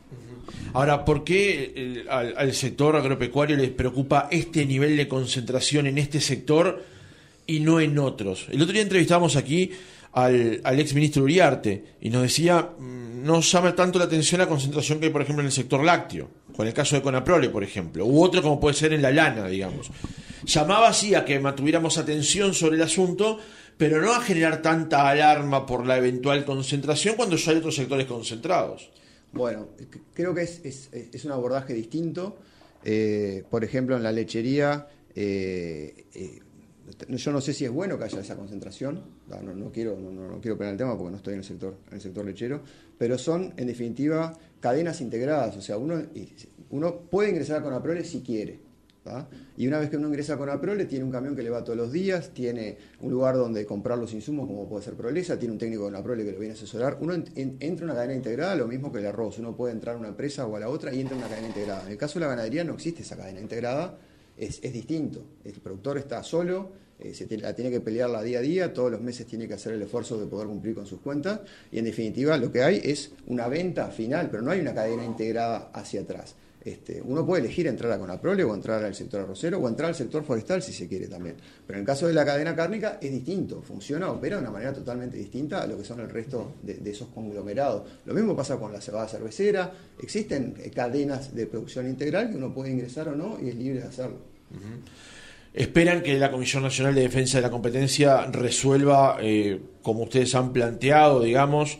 Ahora, 0.74 1.04
¿por 1.04 1.26
qué 1.26 2.06
al, 2.10 2.54
sector 2.54 2.96
agropecuario 2.96 3.58
les 3.58 3.72
preocupa 3.72 4.30
este 4.32 4.66
nivel 4.66 4.96
de 4.96 5.08
concentración 5.10 5.88
en 5.88 5.98
este 5.98 6.22
sector 6.22 6.82
y 7.48 7.60
no 7.62 7.80
en 7.80 7.98
otros? 7.98 8.48
El 8.52 8.62
otro 8.62 8.74
día 8.74 8.84
entrevistamos 8.84 9.36
aquí 9.36 9.72
al, 10.14 10.62
al 10.64 10.80
ex 10.80 10.94
ministro 10.94 11.24
Uriarte 11.24 11.96
y 12.02 12.10
nos 12.10 12.22
decía, 12.22 12.70
mm, 12.78 13.24
no 13.24 13.42
llama 13.42 13.76
tanto 13.76 14.00
la 14.00 14.06
atención 14.06 14.40
la 14.40 14.48
concentración 14.48 15.00
que 15.00 15.08
hay, 15.08 15.12
por 15.12 15.22
ejemplo, 15.22 15.42
en 15.42 15.48
el 15.48 15.52
sector 15.52 15.84
lácteo, 15.84 16.30
con 16.56 16.68
el 16.68 16.74
caso 16.74 16.96
de 16.96 17.02
Conaprole, 17.02 17.50
por 17.50 17.64
ejemplo, 17.64 18.06
u 18.06 18.24
otro 18.24 18.42
como 18.42 18.60
puede 18.60 18.76
ser 18.76 18.94
en 18.94 19.02
la 19.02 19.12
lana, 19.12 19.48
digamos. 19.48 19.90
Llamaba 20.46 20.88
así 20.88 21.14
a 21.14 21.26
que 21.26 21.40
mantuviéramos 21.40 21.98
atención 21.98 22.54
sobre 22.54 22.78
el 22.78 22.84
asunto, 22.84 23.40
pero 23.78 24.02
no 24.02 24.14
a 24.14 24.22
generar 24.22 24.62
tanta 24.62 25.08
alarma 25.08 25.66
por 25.66 25.86
la 25.86 25.98
eventual 25.98 26.46
concentración 26.46 27.16
cuando 27.16 27.36
ya 27.36 27.52
hay 27.52 27.58
otros 27.58 27.76
sectores 27.76 28.06
concentrados. 28.06 28.90
Bueno, 29.34 29.68
creo 30.14 30.34
que 30.34 30.44
es, 30.44 31.26
un 31.26 31.32
abordaje 31.32 31.74
distinto. 31.74 32.38
Eh, 32.84 33.44
por 33.50 33.64
ejemplo, 33.64 33.98
en 33.98 34.04
la 34.04 34.12
lechería, 34.12 34.88
eh, 35.14 36.06
eh, 36.14 36.40
yo 37.10 37.32
no 37.32 37.42
sé 37.42 37.54
si 37.54 37.66
es 37.66 37.72
bueno 37.72 37.98
que 37.98 38.06
haya 38.06 38.20
esa 38.20 38.36
concentración, 38.36 39.02
no, 39.28 39.72
quiero, 39.72 39.98
no, 40.00 40.40
quiero 40.42 40.62
el 40.64 40.78
tema 40.78 40.98
porque 40.98 41.12
no 41.12 41.18
estoy 41.18 41.34
en 41.34 41.40
el 41.40 41.46
sector, 41.46 41.76
en 41.88 41.96
el 41.96 42.02
sector 42.02 42.26
lechero, 42.26 42.62
pero 42.98 43.18
son 43.18 43.54
en 43.58 43.68
definitiva 43.68 44.38
cadenas 44.60 45.02
integradas, 45.02 45.58
o 45.58 45.62
sea, 45.62 45.78
uno, 45.78 46.02
uno 46.70 46.96
puede 47.02 47.30
ingresar 47.30 47.62
con 47.62 47.74
Aprole 47.74 48.04
si 48.04 48.22
quiere, 48.22 48.60
y 49.56 49.68
una 49.68 49.80
vez 49.80 49.90
que 49.90 49.98
uno 49.98 50.08
ingresa 50.08 50.38
con 50.38 50.50
Aprole, 50.50 50.86
tiene 50.86 51.04
un 51.04 51.12
camión 51.12 51.36
que 51.36 51.42
le 51.42 51.50
va 51.50 51.64
todos 51.64 51.78
los 51.78 51.92
días, 51.92 52.32
tiene 52.34 52.78
un 53.02 53.12
lugar 53.12 53.36
donde 53.36 53.66
comprar 53.66 53.98
los 53.98 54.14
insumos, 54.14 54.48
como 54.48 54.68
puede 54.68 54.84
ser 54.84 54.94
Prolesa, 54.94 55.40
tiene 55.40 55.54
un 55.54 55.58
técnico 55.58 55.84
con 55.84 55.96
Aprole 55.96 56.24
que 56.24 56.32
lo 56.32 56.40
viene 56.40 56.54
a 56.54 56.58
asesorar. 56.58 56.98
Uno 57.02 57.14
entra 57.14 57.36
en 57.36 57.84
una 57.84 57.96
cadena 57.96 58.14
integrada, 58.14 58.56
lo 58.56 58.68
mismo 58.68 58.92
que 58.92 59.00
el 59.00 59.08
arroz. 59.08 59.40
Uno 59.40 59.56
puede 59.56 59.74
entrar 59.74 59.96
a 59.96 60.00
una 60.00 60.10
empresa 60.10 60.46
o 60.46 60.56
a 60.56 60.60
la 60.60 60.70
otra 60.70 60.94
y 60.94 61.02
entra 61.02 61.16
en 61.16 61.24
una 61.24 61.30
cadena 61.30 61.48
integrada. 61.48 61.84
En 61.86 61.92
el 61.92 61.98
caso 61.98 62.20
de 62.20 62.26
la 62.26 62.30
ganadería 62.30 62.64
no 62.64 62.74
existe 62.74 63.02
esa 63.02 63.18
cadena 63.18 63.40
integrada, 63.40 63.98
es, 64.38 64.62
distinto. 64.62 65.24
El 65.44 65.54
productor 65.54 65.98
está 65.98 66.24
solo, 66.24 66.72
eh, 67.00 67.14
se 67.14 67.38
la 67.38 67.56
tiene 67.56 67.72
que 67.72 67.82
pelearla 67.82 68.22
día 68.22 68.40
a 68.40 68.42
día, 68.42 68.74
todos 68.74 68.92
los 68.92 69.02
meses 69.02 69.26
tiene 69.26 69.48
que 69.48 69.54
hacer 69.54 69.74
el 69.74 69.82
esfuerzo 69.82 70.20
de 70.20 70.28
poder 70.28 70.48
cumplir 70.48 70.76
con 70.76 70.86
sus 70.86 71.00
cuentas 71.00 71.42
y 71.72 71.80
en 71.80 71.86
definitiva 71.86 72.38
lo 72.38 72.52
que 72.52 72.64
hay 72.64 72.82
es 72.84 73.12
una 73.28 73.48
venta 73.48 73.90
final, 73.90 74.30
pero 74.30 74.44
no 74.44 74.52
hay 74.52 74.60
una 74.60 74.74
cadena 74.74 75.06
integrada 75.06 75.70
hacia 75.74 76.02
atrás. 76.02 76.36
Este, 76.68 77.02
uno 77.02 77.26
puede 77.26 77.46
elegir 77.46 77.66
entrar 77.66 77.90
a 77.94 77.98
Conaprole 77.98 78.44
o 78.44 78.54
entrar 78.54 78.84
al 78.84 78.94
sector 78.94 79.22
arrocero 79.22 79.58
o 79.58 79.70
entrar 79.70 79.88
al 79.88 79.96
sector 79.96 80.26
forestal 80.26 80.62
si 80.62 80.74
se 80.74 80.86
quiere 80.86 81.08
también. 81.08 81.38
Pero 81.66 81.78
en 81.78 81.84
el 81.84 81.86
caso 81.86 82.08
de 82.08 82.14
la 82.14 82.26
cadena 82.26 82.54
cárnica 82.54 82.98
es 83.02 83.10
distinto, 83.10 83.62
funciona, 83.62 84.12
opera 84.12 84.36
de 84.36 84.42
una 84.42 84.52
manera 84.52 84.74
totalmente 84.74 85.16
distinta 85.16 85.62
a 85.62 85.68
lo 85.68 85.78
que 85.78 85.86
son 85.86 86.02
el 86.02 86.10
resto 86.10 86.56
de, 86.62 86.78
esos 86.92 87.08
conglomerados. 87.08 87.84
Lo 88.04 88.14
mismo 88.14 88.36
pasa 88.36 88.58
con 88.58 88.74
la 88.74 88.82
cebada 88.82 89.08
cervecera, 89.08 89.72
existen 89.98 90.56
eh, 90.62 90.70
cadenas 90.70 91.34
de 91.34 91.48
producción 91.48 91.88
integral 91.88 92.30
que 92.32 92.36
uno 92.36 92.54
puede 92.54 92.70
ingresar 92.70 93.08
o 93.08 93.16
no 93.16 93.38
y 93.42 93.48
es 93.48 93.56
libre 93.56 93.80
de 93.80 93.88
hacerlo. 93.88 94.18
Esperan 95.54 96.04
que 96.04 96.20
la 96.20 96.30
Comisión 96.30 96.64
Nacional 96.64 96.96
de 96.96 97.02
Defensa 97.04 97.38
de 97.38 97.44
la 97.44 97.50
Competencia 97.50 98.26
resuelva, 98.26 99.20
eh, 99.22 99.58
como 99.82 100.04
ustedes 100.04 100.36
han 100.36 100.52
planteado, 100.52 101.22
digamos, 101.22 101.78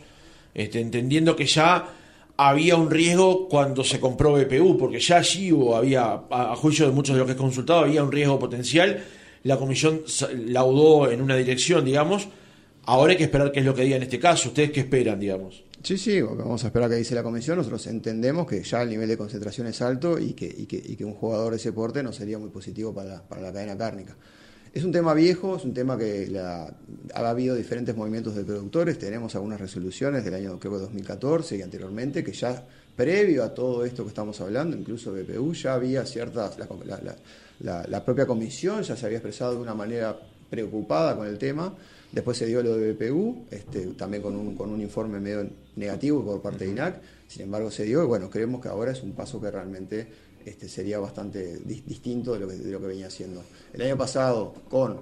este, 0.54 0.80
entendiendo 0.80 1.36
que 1.36 1.44
ya 1.44 1.94
había 2.38 2.76
un 2.76 2.90
riesgo 2.90 3.48
cuando 3.48 3.84
se 3.84 4.00
compró 4.00 4.32
BPU, 4.32 4.78
porque 4.78 4.98
ya 4.98 5.18
allí 5.18 5.52
hubo, 5.52 5.76
había, 5.76 6.22
a 6.30 6.56
juicio 6.56 6.86
de 6.86 6.92
muchos 6.92 7.14
de 7.14 7.18
los 7.18 7.26
que 7.26 7.34
he 7.34 7.36
consultado, 7.36 7.80
había 7.80 8.02
un 8.02 8.10
riesgo 8.10 8.38
potencial 8.38 9.04
la 9.44 9.56
comisión 9.56 10.02
laudó 10.46 11.10
en 11.10 11.20
una 11.20 11.36
dirección, 11.36 11.84
digamos, 11.84 12.28
ahora 12.84 13.12
hay 13.12 13.18
que 13.18 13.24
esperar 13.24 13.52
qué 13.52 13.60
es 13.60 13.66
lo 13.66 13.74
que 13.74 13.82
diga 13.82 13.96
en 13.96 14.02
este 14.02 14.18
caso. 14.18 14.48
¿Ustedes 14.48 14.70
qué 14.72 14.80
esperan, 14.80 15.20
digamos? 15.20 15.64
Sí, 15.82 15.96
sí, 15.96 16.20
vamos 16.20 16.64
a 16.64 16.66
esperar 16.68 16.90
que 16.90 16.96
dice 16.96 17.14
la 17.14 17.22
comisión. 17.22 17.56
Nosotros 17.56 17.86
entendemos 17.86 18.46
que 18.46 18.62
ya 18.62 18.82
el 18.82 18.90
nivel 18.90 19.08
de 19.08 19.16
concentración 19.16 19.66
es 19.68 19.80
alto 19.80 20.18
y 20.18 20.32
que, 20.32 20.46
y 20.46 20.66
que, 20.66 20.76
y 20.76 20.96
que 20.96 21.04
un 21.04 21.14
jugador 21.14 21.52
de 21.52 21.58
ese 21.58 21.72
porte 21.72 22.02
no 22.02 22.12
sería 22.12 22.38
muy 22.38 22.50
positivo 22.50 22.92
para, 22.92 23.22
para 23.22 23.40
la 23.40 23.52
cadena 23.52 23.76
cárnica. 23.76 24.16
Es 24.78 24.84
un 24.84 24.92
tema 24.92 25.12
viejo, 25.12 25.56
es 25.56 25.64
un 25.64 25.74
tema 25.74 25.98
que 25.98 26.28
la, 26.28 26.72
ha 27.12 27.28
habido 27.28 27.56
diferentes 27.56 27.96
movimientos 27.96 28.36
de 28.36 28.44
productores, 28.44 28.96
tenemos 28.96 29.34
algunas 29.34 29.60
resoluciones 29.60 30.24
del 30.24 30.34
año 30.34 30.56
creo 30.60 30.78
2014 30.78 31.56
y 31.56 31.62
anteriormente 31.62 32.22
que 32.22 32.32
ya 32.32 32.64
previo 32.94 33.42
a 33.42 33.52
todo 33.52 33.84
esto 33.84 34.04
que 34.04 34.10
estamos 34.10 34.40
hablando, 34.40 34.76
incluso 34.76 35.12
BPU, 35.12 35.52
ya 35.52 35.74
había 35.74 36.06
ciertas, 36.06 36.58
la, 36.60 37.16
la, 37.58 37.86
la 37.88 38.04
propia 38.04 38.24
comisión 38.24 38.84
ya 38.84 38.94
se 38.94 39.04
había 39.04 39.18
expresado 39.18 39.56
de 39.56 39.62
una 39.62 39.74
manera 39.74 40.16
preocupada 40.48 41.16
con 41.16 41.26
el 41.26 41.38
tema. 41.38 41.74
Después 42.12 42.38
se 42.38 42.46
dio 42.46 42.62
lo 42.62 42.76
de 42.76 42.92
BPU, 42.92 43.46
este, 43.50 43.84
también 43.88 44.22
con 44.22 44.36
un, 44.36 44.54
con 44.54 44.70
un 44.70 44.80
informe 44.80 45.18
medio 45.18 45.44
negativo 45.74 46.24
por 46.24 46.40
parte 46.40 46.66
de 46.66 46.70
INAC, 46.70 47.00
sin 47.26 47.42
embargo 47.42 47.72
se 47.72 47.82
dio 47.82 48.02
y 48.02 48.06
bueno, 48.06 48.30
creemos 48.30 48.62
que 48.62 48.68
ahora 48.68 48.92
es 48.92 49.02
un 49.02 49.12
paso 49.12 49.40
que 49.40 49.50
realmente 49.50 50.06
este, 50.44 50.68
sería 50.68 50.98
bastante 50.98 51.58
distinto 51.58 52.34
de 52.34 52.40
lo, 52.40 52.48
que, 52.80 52.86
venía 52.86 53.06
haciendo. 53.06 53.42
El 53.72 53.82
año 53.82 53.96
pasado, 53.96 54.54
con 54.68 55.00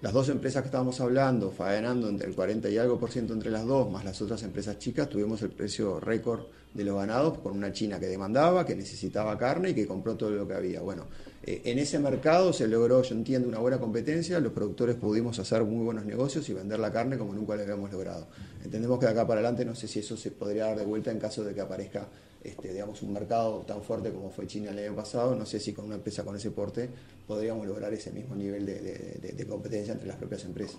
las 0.00 0.12
dos 0.12 0.28
empresas 0.28 0.62
que 0.62 0.66
estábamos 0.66 1.00
hablando, 1.00 1.50
faenando 1.50 2.08
entre 2.08 2.28
el 2.28 2.34
40 2.34 2.68
y 2.68 2.78
algo 2.78 2.98
por 2.98 3.10
ciento 3.10 3.32
entre 3.32 3.50
las 3.50 3.64
dos, 3.64 3.90
más 3.90 4.04
las 4.04 4.20
otras 4.20 4.42
empresas 4.42 4.78
chicas, 4.78 5.08
tuvimos 5.08 5.42
el 5.42 5.50
precio 5.50 5.98
récord 5.98 6.42
de 6.74 6.84
los 6.84 6.96
ganados 6.96 7.38
con 7.38 7.56
una 7.56 7.72
China 7.72 8.00
que 8.00 8.06
demandaba, 8.06 8.66
que 8.66 8.74
necesitaba 8.74 9.38
carne 9.38 9.70
y 9.70 9.74
que 9.74 9.86
compró 9.86 10.16
todo 10.16 10.30
lo 10.30 10.46
que 10.46 10.54
había. 10.54 10.80
Bueno, 10.80 11.06
eh, 11.44 11.62
en 11.64 11.78
ese 11.78 11.98
mercado 12.00 12.52
se 12.52 12.66
logró, 12.66 13.02
yo 13.02 13.14
entiendo, 13.14 13.48
una 13.48 13.58
buena 13.58 13.78
competencia, 13.78 14.40
los 14.40 14.52
productores 14.52 14.96
pudimos 14.96 15.38
hacer 15.38 15.62
muy 15.62 15.84
buenos 15.84 16.04
negocios 16.04 16.48
y 16.48 16.52
vender 16.52 16.80
la 16.80 16.92
carne 16.92 17.16
como 17.16 17.32
nunca 17.32 17.54
lo 17.54 17.62
habíamos 17.62 17.92
logrado. 17.92 18.26
Entendemos 18.64 18.98
que 18.98 19.06
de 19.06 19.12
acá 19.12 19.26
para 19.26 19.40
adelante 19.40 19.64
no 19.64 19.74
sé 19.74 19.86
si 19.86 20.00
eso 20.00 20.16
se 20.16 20.32
podría 20.32 20.66
dar 20.66 20.78
de 20.78 20.84
vuelta 20.84 21.12
en 21.12 21.18
caso 21.18 21.44
de 21.44 21.54
que 21.54 21.60
aparezca 21.60 22.08
este, 22.44 22.72
digamos, 22.72 23.02
un 23.02 23.12
mercado 23.12 23.64
tan 23.66 23.82
fuerte 23.82 24.12
como 24.12 24.30
fue 24.30 24.46
China 24.46 24.70
el 24.70 24.78
año 24.78 24.94
pasado, 24.94 25.34
no 25.34 25.46
sé 25.46 25.58
si 25.58 25.72
con 25.72 25.86
una 25.86 25.94
empresa 25.94 26.22
con 26.24 26.36
ese 26.36 26.50
porte 26.50 26.90
podríamos 27.26 27.66
lograr 27.66 27.92
ese 27.94 28.12
mismo 28.12 28.34
nivel 28.34 28.66
de, 28.66 29.46
competencia 29.48 29.92
entre 29.92 30.08
las 30.08 30.16
propias 30.16 30.44
empresas. 30.44 30.76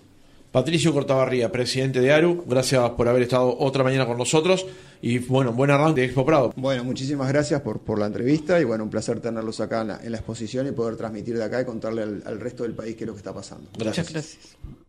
Patricio 0.52 0.92
Cortabarría, 0.92 1.50
presidente 1.50 2.00
de 2.00 2.12
ARU, 2.12 2.44
gracias 2.46 2.90
por 2.90 3.08
haber 3.08 3.22
estado 3.22 3.58
otra 3.58 3.82
mañana 3.82 4.06
con 4.06 4.16
nosotros 4.16 4.64
y 5.02 5.18
bueno, 5.18 5.52
buen 5.52 5.70
arranque 5.70 6.02
de 6.02 6.06
Expo 6.06 6.24
Prado. 6.24 6.52
Bueno, 6.56 6.84
muchísimas 6.84 7.28
gracias 7.28 7.60
por, 7.62 7.80
por 7.80 7.98
la 7.98 8.06
entrevista 8.06 8.60
y 8.60 8.64
bueno, 8.64 8.84
un 8.84 8.90
placer 8.90 9.20
tenerlos 9.20 9.60
acá 9.60 9.80
en 9.82 10.12
la, 10.12 10.18
exposición 10.18 10.66
y 10.68 10.70
poder 10.70 10.96
transmitir 10.96 11.36
de 11.36 11.44
acá 11.44 11.60
y 11.60 11.64
contarle 11.64 12.02
al, 12.02 12.22
al 12.24 12.40
resto 12.40 12.62
del 12.62 12.74
país 12.74 12.96
qué 12.96 13.04
es 13.04 13.08
lo 13.08 13.14
que 13.14 13.18
está 13.18 13.34
pasando. 13.34 13.68
Gracias. 13.76 14.08
Muchas 14.08 14.12
gracias. 14.12 14.85